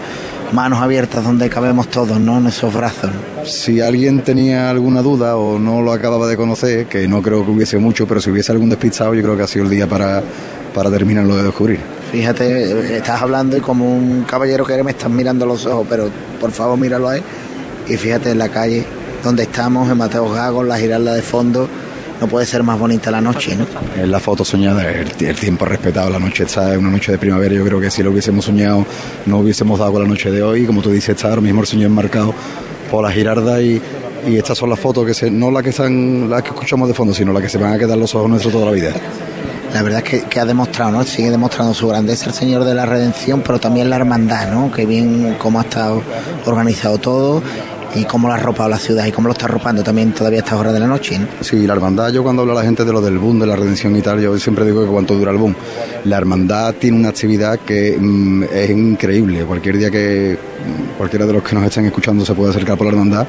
[0.54, 2.38] manos abiertas donde cabemos todos, ¿no?
[2.38, 3.10] En esos brazos.
[3.46, 7.52] Si alguien tenía alguna duda o no lo acababa de conocer, que no creo que
[7.52, 10.22] hubiese mucho, pero si hubiese algún despistado, yo creo que ha sido el día para,
[10.74, 11.80] para terminarlo de descubrir.
[12.12, 16.10] Fíjate, estás hablando y como un caballero que eres me estás mirando los ojos, pero
[16.42, 17.22] por favor míralo ahí.
[17.88, 18.86] Y fíjate en la calle
[19.24, 21.70] donde estamos, en Mateo Gago, la giralda de fondo,
[22.20, 23.66] no puede ser más bonita la noche, ¿no?
[24.00, 27.56] Es la foto soñada, el, tiempo respetado, la noche está, es una noche de primavera,
[27.56, 28.86] yo creo que si lo hubiésemos soñado
[29.26, 31.88] no hubiésemos dado la noche de hoy, como tú dices, está ahora mismo el sueño
[31.88, 32.34] enmarcado
[32.92, 33.82] por la girarda y,
[34.28, 37.12] estas son las fotos que se, no las que están, las que escuchamos de fondo,
[37.12, 38.94] sino las que se van a quedar los ojos nuestros toda la vida.
[39.74, 41.04] La verdad es que, ha demostrado, ¿no?
[41.04, 44.72] Sigue demostrando su grandeza el Señor de la Redención, pero también la hermandad, ¿no?
[44.72, 46.02] Que bien cómo ha estado
[46.46, 47.42] organizado todo
[47.96, 50.44] y cómo lo ha arropado la ciudad y cómo lo está arropando también todavía a
[50.44, 51.20] estas horas de la noche.
[51.20, 51.28] ¿no?
[51.42, 53.56] Sí, la hermandad, yo cuando hablo a la gente de lo del boom, de la
[53.56, 55.56] redención y tal, yo siempre digo que cuánto dura el boom.
[56.06, 59.44] La hermandad tiene una actividad que mm, es increíble.
[59.46, 62.88] Cualquier día que mm, cualquiera de los que nos estén escuchando se puede acercar por
[62.88, 63.28] la hermandad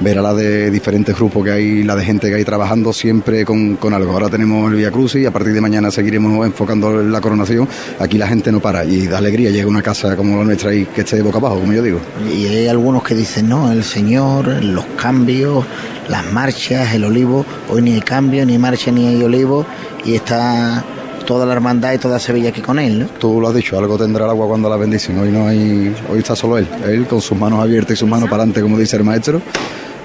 [0.00, 3.44] ver a la de diferentes grupos que hay, la de gente que hay trabajando siempre
[3.44, 4.12] con, algo.
[4.12, 7.68] Ahora tenemos el Via Cruz y a partir de mañana seguiremos enfocando la coronación.
[7.98, 10.86] Aquí la gente no para y da alegría, llega una casa como la nuestra y
[10.86, 12.00] que esté boca abajo, como yo digo.
[12.32, 15.64] Y hay algunos que dicen, no, el Señor, los cambios,
[16.08, 19.66] las marchas, el olivo, hoy ni hay cambio, ni marcha, ni hay olivo
[20.04, 20.84] y está
[21.26, 23.06] toda la hermandad y toda Sevilla aquí con él, ¿no?
[23.18, 25.18] Tú lo has dicho, algo tendrá el agua cuando la bendicen.
[25.18, 28.30] Hoy no hay, hoy está solo él, él con sus manos abiertas y sus manos
[28.30, 29.42] para adelante, como dice el maestro,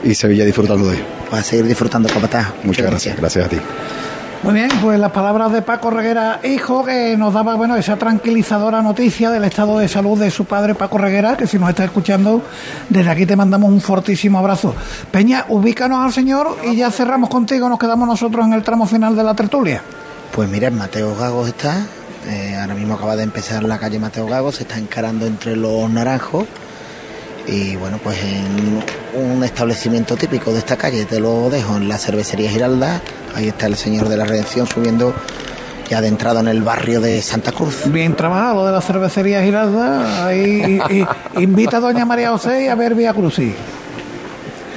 [0.03, 1.03] y Sevilla disfrutando de él.
[1.33, 2.53] Va a seguir disfrutando, capataz.
[2.63, 3.15] Muchas, gracias.
[3.15, 3.45] gracias.
[3.45, 3.57] a ti.
[4.43, 8.81] Muy bien, pues las palabras de Paco Reguera, hijo, que nos daba bueno esa tranquilizadora
[8.81, 12.41] noticia del estado de salud de su padre Paco Reguera, que si nos está escuchando,
[12.89, 14.73] desde aquí te mandamos un fortísimo abrazo.
[15.11, 19.15] Peña, ubícanos al señor y ya cerramos contigo, nos quedamos nosotros en el tramo final
[19.15, 19.83] de la tertulia.
[20.33, 21.85] Pues mira, Mateo Gagos está,
[22.29, 25.89] eh, ahora mismo acaba de empezar la calle Mateo Gagos, se está encarando entre los
[25.89, 26.45] naranjos
[27.47, 28.81] y bueno, pues en
[29.21, 33.01] un establecimiento típico de esta calle, te lo dejo, en la cervecería Giralda,
[33.35, 35.13] ahí está el Señor de la Redención subiendo
[35.89, 37.81] ya adentrado en el barrio de Santa Cruz.
[37.87, 40.79] Bien trabajado de la cervecería Giralda, ahí
[41.37, 43.53] invita a doña María José a ver Vía Crucis.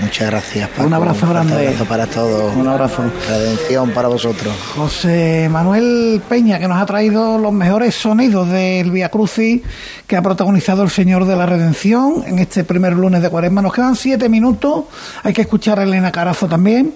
[0.01, 0.87] Muchas gracias, Paco.
[0.87, 1.55] Un abrazo grande.
[1.55, 2.57] Un abrazo para todos.
[2.57, 3.03] Un abrazo.
[3.29, 4.55] Redención para vosotros.
[4.77, 9.63] José Manuel Peña, que nos ha traído los mejores sonidos del Via Crucis
[10.07, 13.63] que ha protagonizado el Señor de la Redención en este primer lunes de Cuaresma.
[13.63, 14.85] Nos quedan siete minutos.
[15.23, 16.95] Hay que escuchar a Elena Carazo también.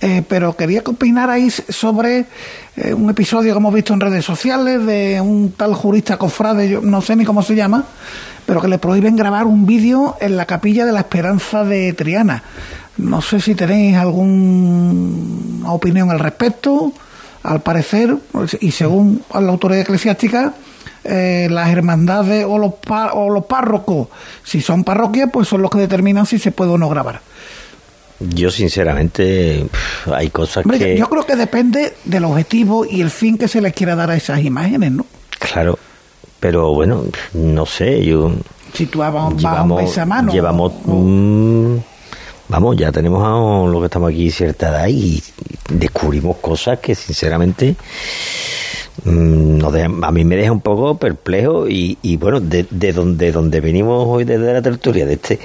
[0.00, 2.26] Eh, pero quería que opinarais sobre
[2.76, 6.80] eh, un episodio que hemos visto en redes sociales de un tal jurista cofrade, yo
[6.82, 7.84] no sé ni cómo se llama,
[8.44, 12.42] pero que le prohíben grabar un vídeo en la capilla de la Esperanza de Triana.
[12.96, 16.92] No sé si tenéis alguna opinión al respecto.
[17.42, 18.16] Al parecer,
[18.60, 20.54] y según la autoridad eclesiástica,
[21.04, 22.72] eh, las hermandades o los,
[23.12, 24.08] o los párrocos,
[24.42, 27.20] si son parroquias, pues son los que determinan si se puede o no grabar.
[28.20, 29.66] Yo sinceramente
[30.12, 30.96] hay cosas que...
[30.96, 34.16] Yo creo que depende del objetivo y el fin que se les quiera dar a
[34.16, 35.06] esas imágenes, ¿no?
[35.38, 35.78] Claro,
[36.40, 38.32] pero bueno, no sé, yo...
[38.72, 39.44] Si tú llevamos,
[39.98, 40.32] a mano.
[40.32, 40.72] Llevamos...
[42.46, 45.22] Vamos, ya tenemos a lo que estamos aquí cierta edad y
[45.70, 47.74] descubrimos cosas que sinceramente
[49.04, 53.60] mm, a mí me deja un poco perplejo y, y bueno, de, de, donde, donde
[53.60, 55.40] venimos hoy desde la tertulia, de este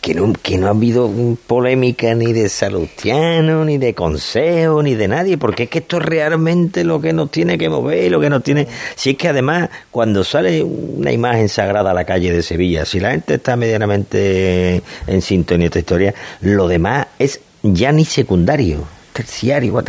[0.00, 1.10] que no, que no ha habido
[1.46, 6.04] polémica ni de Salustiano, ni de Consejo, ni de nadie, porque es que esto es
[6.04, 8.66] realmente lo que nos tiene que mover, lo que nos tiene...
[8.96, 13.00] Si es que además, cuando sale una imagen sagrada a la calle de Sevilla, si
[13.00, 18.86] la gente está medianamente en sintonía de esta historia, lo demás es ya ni secundario
[19.12, 19.82] terciario,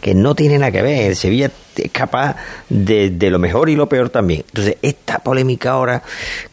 [0.00, 1.16] que no tiene nada que ver.
[1.16, 2.36] Sevilla es capaz
[2.68, 4.44] de, lo mejor y lo peor también.
[4.48, 6.02] Entonces, esta polémica ahora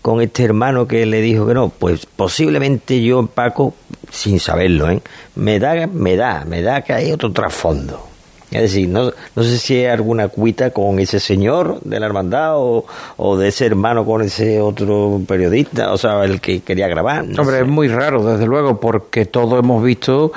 [0.01, 3.73] con este hermano que le dijo que no, pues posiblemente yo, Paco,
[4.11, 5.01] sin saberlo, ¿eh?
[5.35, 8.07] me da, me da, me da que hay otro trasfondo.
[8.49, 12.53] Es decir, no, no sé si hay alguna cuita con ese señor de la hermandad
[12.55, 12.85] o,
[13.17, 17.25] o de ese hermano con ese otro periodista, o sea, el que quería grabar.
[17.37, 20.31] Hombre, es muy raro, desde luego, porque todos hemos visto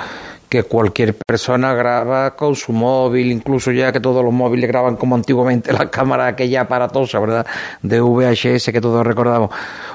[0.51, 5.15] que cualquier persona graba con su móvil, incluso ya que todos los móviles graban como
[5.15, 7.47] antiguamente las cámaras aquella aparatosa, ¿verdad?
[7.81, 9.49] De VHS que todos recordamos.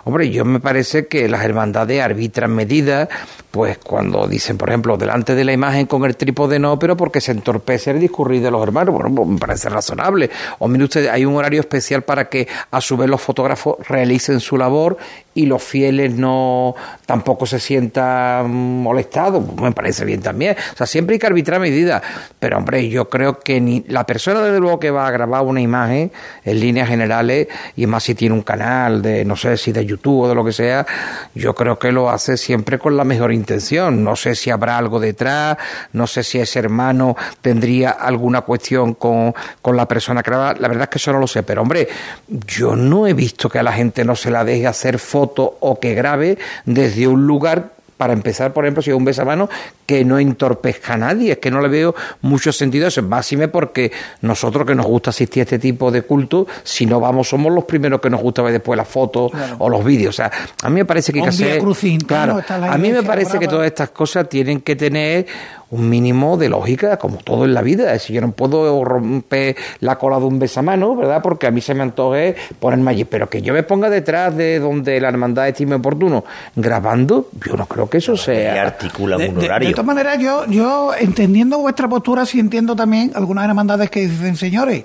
[0.09, 3.09] Hombre, yo me parece que las hermandades arbitran medidas,
[3.51, 7.21] pues cuando dicen, por ejemplo, delante de la imagen con el trípode no, pero porque
[7.21, 10.31] se entorpece el discurrir de los hermanos, bueno, pues me parece razonable.
[10.61, 14.39] O mire usted, hay un horario especial para que a su vez los fotógrafos realicen
[14.39, 14.97] su labor
[15.35, 20.87] y los fieles no tampoco se sientan molestados, pues me parece bien también o sea,
[20.87, 22.03] siempre hay que arbitrar medidas.
[22.39, 25.61] Pero, hombre, yo creo que ni la persona, desde luego, que va a grabar una
[25.61, 26.13] imagen
[26.45, 29.96] en líneas generales, y más si tiene un canal de, no sé, si de YouTube
[30.05, 30.87] o de lo que sea,
[31.35, 34.03] yo creo que lo hace siempre con la mejor intención.
[34.03, 35.57] No sé si habrá algo detrás,
[35.93, 40.55] no sé si ese hermano tendría alguna cuestión con, con la persona que graba.
[40.55, 41.43] La verdad es que eso no lo sé.
[41.43, 41.89] Pero, hombre,
[42.29, 45.79] yo no he visto que a la gente no se la deje hacer foto o
[45.79, 49.49] que grabe desde un lugar para empezar, por ejemplo, si es un besamano,
[49.87, 51.33] que no entorpezca a nadie.
[51.33, 53.03] Es que no le veo mucho sentido eso.
[53.03, 57.29] Básime porque nosotros que nos gusta asistir a este tipo de culto, si no vamos,
[57.29, 60.15] somos los primeros que nos gusta ver después las fotos o los vídeos.
[60.15, 60.31] O sea,
[60.63, 61.63] a mí me parece que que hacer.
[62.07, 65.27] Claro, a mí me parece que todas estas cosas tienen que tener
[65.71, 67.87] un mínimo de lógica, como todo en la vida.
[67.87, 71.21] Es decir, yo no puedo romper la cola de un besamano, ¿verdad?
[71.23, 73.05] Porque a mí se me antoje ponerme allí.
[73.05, 77.67] Pero que yo me ponga detrás de donde la hermandad estime oportuno grabando, yo no
[77.67, 78.62] creo que eso sea.
[78.62, 79.69] articula un horario.
[79.69, 84.37] De, todas maneras, yo, yo entendiendo vuestra postura, sí entiendo también algunas hermandades que dicen,
[84.37, 84.85] señores,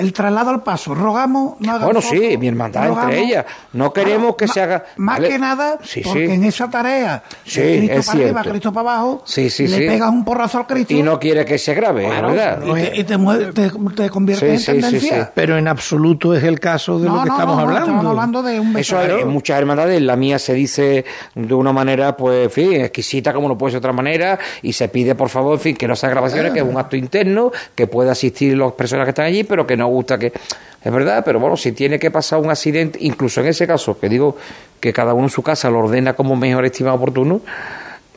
[0.00, 0.94] el traslado al paso.
[0.94, 3.44] Rogamos no Bueno, sí, mi hermandad entre ellas.
[3.72, 4.84] No queremos que se haga.
[4.96, 8.38] Más que nada, porque en esa tarea, sí, Cristo es para cierto.
[8.38, 10.94] arriba, Cristo para abajo, sí, le pegas un porrazo al Cristo.
[10.94, 12.60] Y no quiere que se grabe, ¿verdad?
[12.94, 13.16] Y te,
[13.94, 15.32] te, convierte en tendencia.
[15.34, 17.80] Pero en absoluto es el caso de lo que estamos hablando.
[17.80, 22.16] Estamos hablando de un Eso en muchas hermandades, la mía se dice de una manera,
[22.16, 25.28] pues, en fin, exquisita como no puede ser de otra manera, y se pide, por
[25.28, 28.56] favor, en fin, que no sea grabaciones, que es un acto interno, que pueda asistir
[28.56, 30.32] las personas que están allí, pero que no gusta que
[30.82, 34.08] es verdad, pero bueno, si tiene que pasar un accidente, incluso en ese caso, que
[34.08, 34.36] digo
[34.80, 37.42] que cada uno en su casa lo ordena como mejor estima oportuno,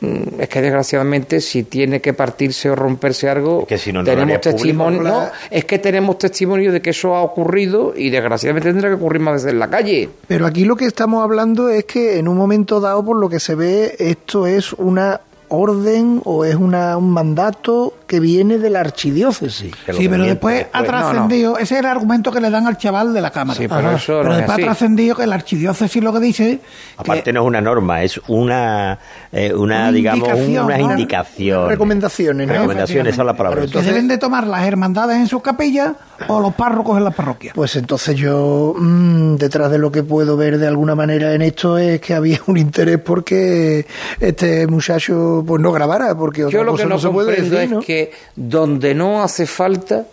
[0.00, 4.40] mm, es que desgraciadamente si tiene que partirse o romperse algo, que si no, tenemos
[4.40, 8.94] testimonio, no, es que tenemos testimonio de que eso ha ocurrido y desgraciadamente tendrá que
[8.94, 10.08] ocurrir más veces en la calle.
[10.26, 13.40] Pero aquí lo que estamos hablando es que en un momento dado, por lo que
[13.40, 18.80] se ve, esto es una orden o es una, un mandato que viene de la
[18.80, 19.72] archidiócesis.
[19.96, 23.20] Sí, pero después ha trascendido, ese es el argumento que le dan al chaval de
[23.20, 23.58] la Cámara.
[23.58, 26.60] pero, después ha trascendido que la archidiócesis lo que dice...
[26.96, 28.98] Aparte no es una norma, es una,
[29.32, 31.68] eh, una, digamos, una indicación.
[31.68, 32.54] Recomendaciones, ¿no?
[32.54, 33.66] Recomendaciones, esa la palabra.
[33.66, 35.92] que deben de tomar las hermandades en sus capillas
[36.28, 37.54] o los párrocos en las parroquias.
[37.54, 41.78] Pues entonces yo, mmm, detrás de lo que puedo ver de alguna manera en esto
[41.78, 43.86] es que había un interés porque
[44.20, 47.93] este muchacho pues no grabara, porque Yo lo que no, se puede decir, es que
[48.36, 50.06] donde no hace falta,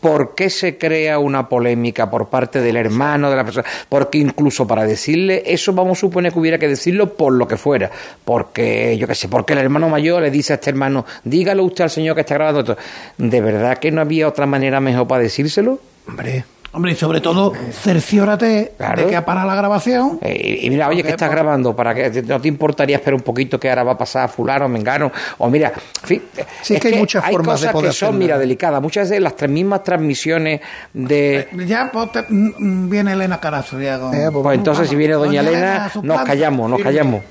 [0.00, 3.66] ¿por qué se crea una polémica por parte del hermano de la persona?
[3.88, 7.56] Porque incluso para decirle, eso vamos a suponer que hubiera que decirlo por lo que
[7.56, 7.90] fuera,
[8.24, 11.84] porque yo qué sé, porque el hermano mayor le dice a este hermano, dígalo usted
[11.84, 12.76] al señor que está grabando esto.
[13.16, 15.78] ¿De verdad que no había otra manera mejor para decírselo?
[16.08, 16.44] Hombre,
[16.74, 20.18] Hombre, y sobre todo, cerciórate de que para la grabación.
[20.22, 23.60] Eh, y mira, oye, que estás grabando, para que no te importaría esperar un poquito
[23.60, 26.22] que ahora va a pasar a fulano, mengano, o mira, en fin,
[26.62, 28.80] sí, es, que, hay muchas formas cosas de poder que son, mira, delicadas.
[28.80, 30.62] Muchas veces las mismas transmisiones
[30.94, 31.40] de...
[31.40, 33.78] Eh, ya pues, mm, mm, viene Elena Carazo.
[33.78, 37.22] Ya eh, pues, pues, entonces, si viene Doña, Elena, nos callamos, nos callamos.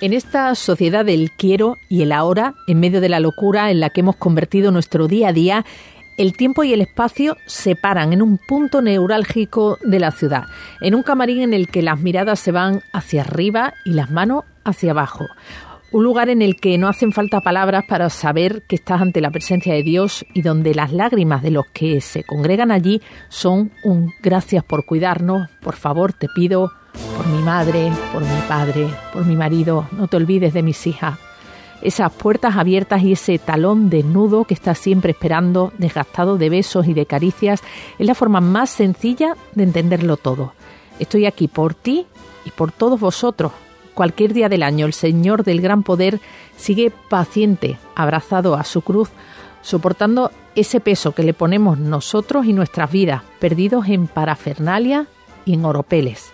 [0.00, 3.88] En esta sociedad del quiero y el ahora, en medio de la locura en la
[3.90, 5.64] que hemos convertido nuestro día a día,
[6.16, 10.44] el tiempo y el espacio se paran en un punto neurálgico de la ciudad,
[10.80, 14.44] en un camarín en el que las miradas se van hacia arriba y las manos
[14.64, 15.26] hacia abajo.
[15.92, 19.30] Un lugar en el que no hacen falta palabras para saber que estás ante la
[19.30, 24.12] presencia de Dios y donde las lágrimas de los que se congregan allí son un
[24.20, 26.72] gracias por cuidarnos, por favor te pido,
[27.16, 31.18] por mi madre, por mi padre, por mi marido, no te olvides de mis hijas.
[31.82, 36.94] Esas puertas abiertas y ese talón desnudo que está siempre esperando, desgastado de besos y
[36.94, 37.62] de caricias,
[37.98, 40.54] es la forma más sencilla de entenderlo todo.
[40.98, 42.06] Estoy aquí por ti
[42.44, 43.52] y por todos vosotros,
[43.96, 46.20] Cualquier día del año el Señor del Gran Poder
[46.58, 49.08] sigue paciente, abrazado a su cruz,
[49.62, 55.06] soportando ese peso que le ponemos nosotros y nuestras vidas, perdidos en parafernalia
[55.46, 56.30] y en oropeles.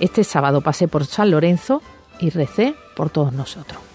[0.00, 1.82] Este sábado pasé por San Lorenzo
[2.18, 3.89] y recé por todos nosotros.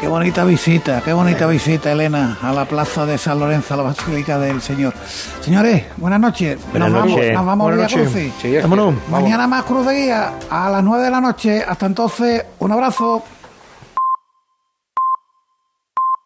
[0.00, 3.82] Qué bonita visita, qué bonita visita, Elena, a la plaza de San Lorenzo, a la
[3.82, 4.94] Basílica del Señor.
[5.42, 6.58] Señores, buenas noches.
[6.70, 7.16] Buenas nos noches.
[7.16, 8.10] vamos, nos vamos Buenas a Villa.
[8.10, 8.32] Crucis.
[8.40, 8.94] Sí, Vámonos.
[9.10, 11.62] Mañana más Cruz de Guía a las 9 de la noche.
[11.62, 13.22] Hasta entonces, un abrazo.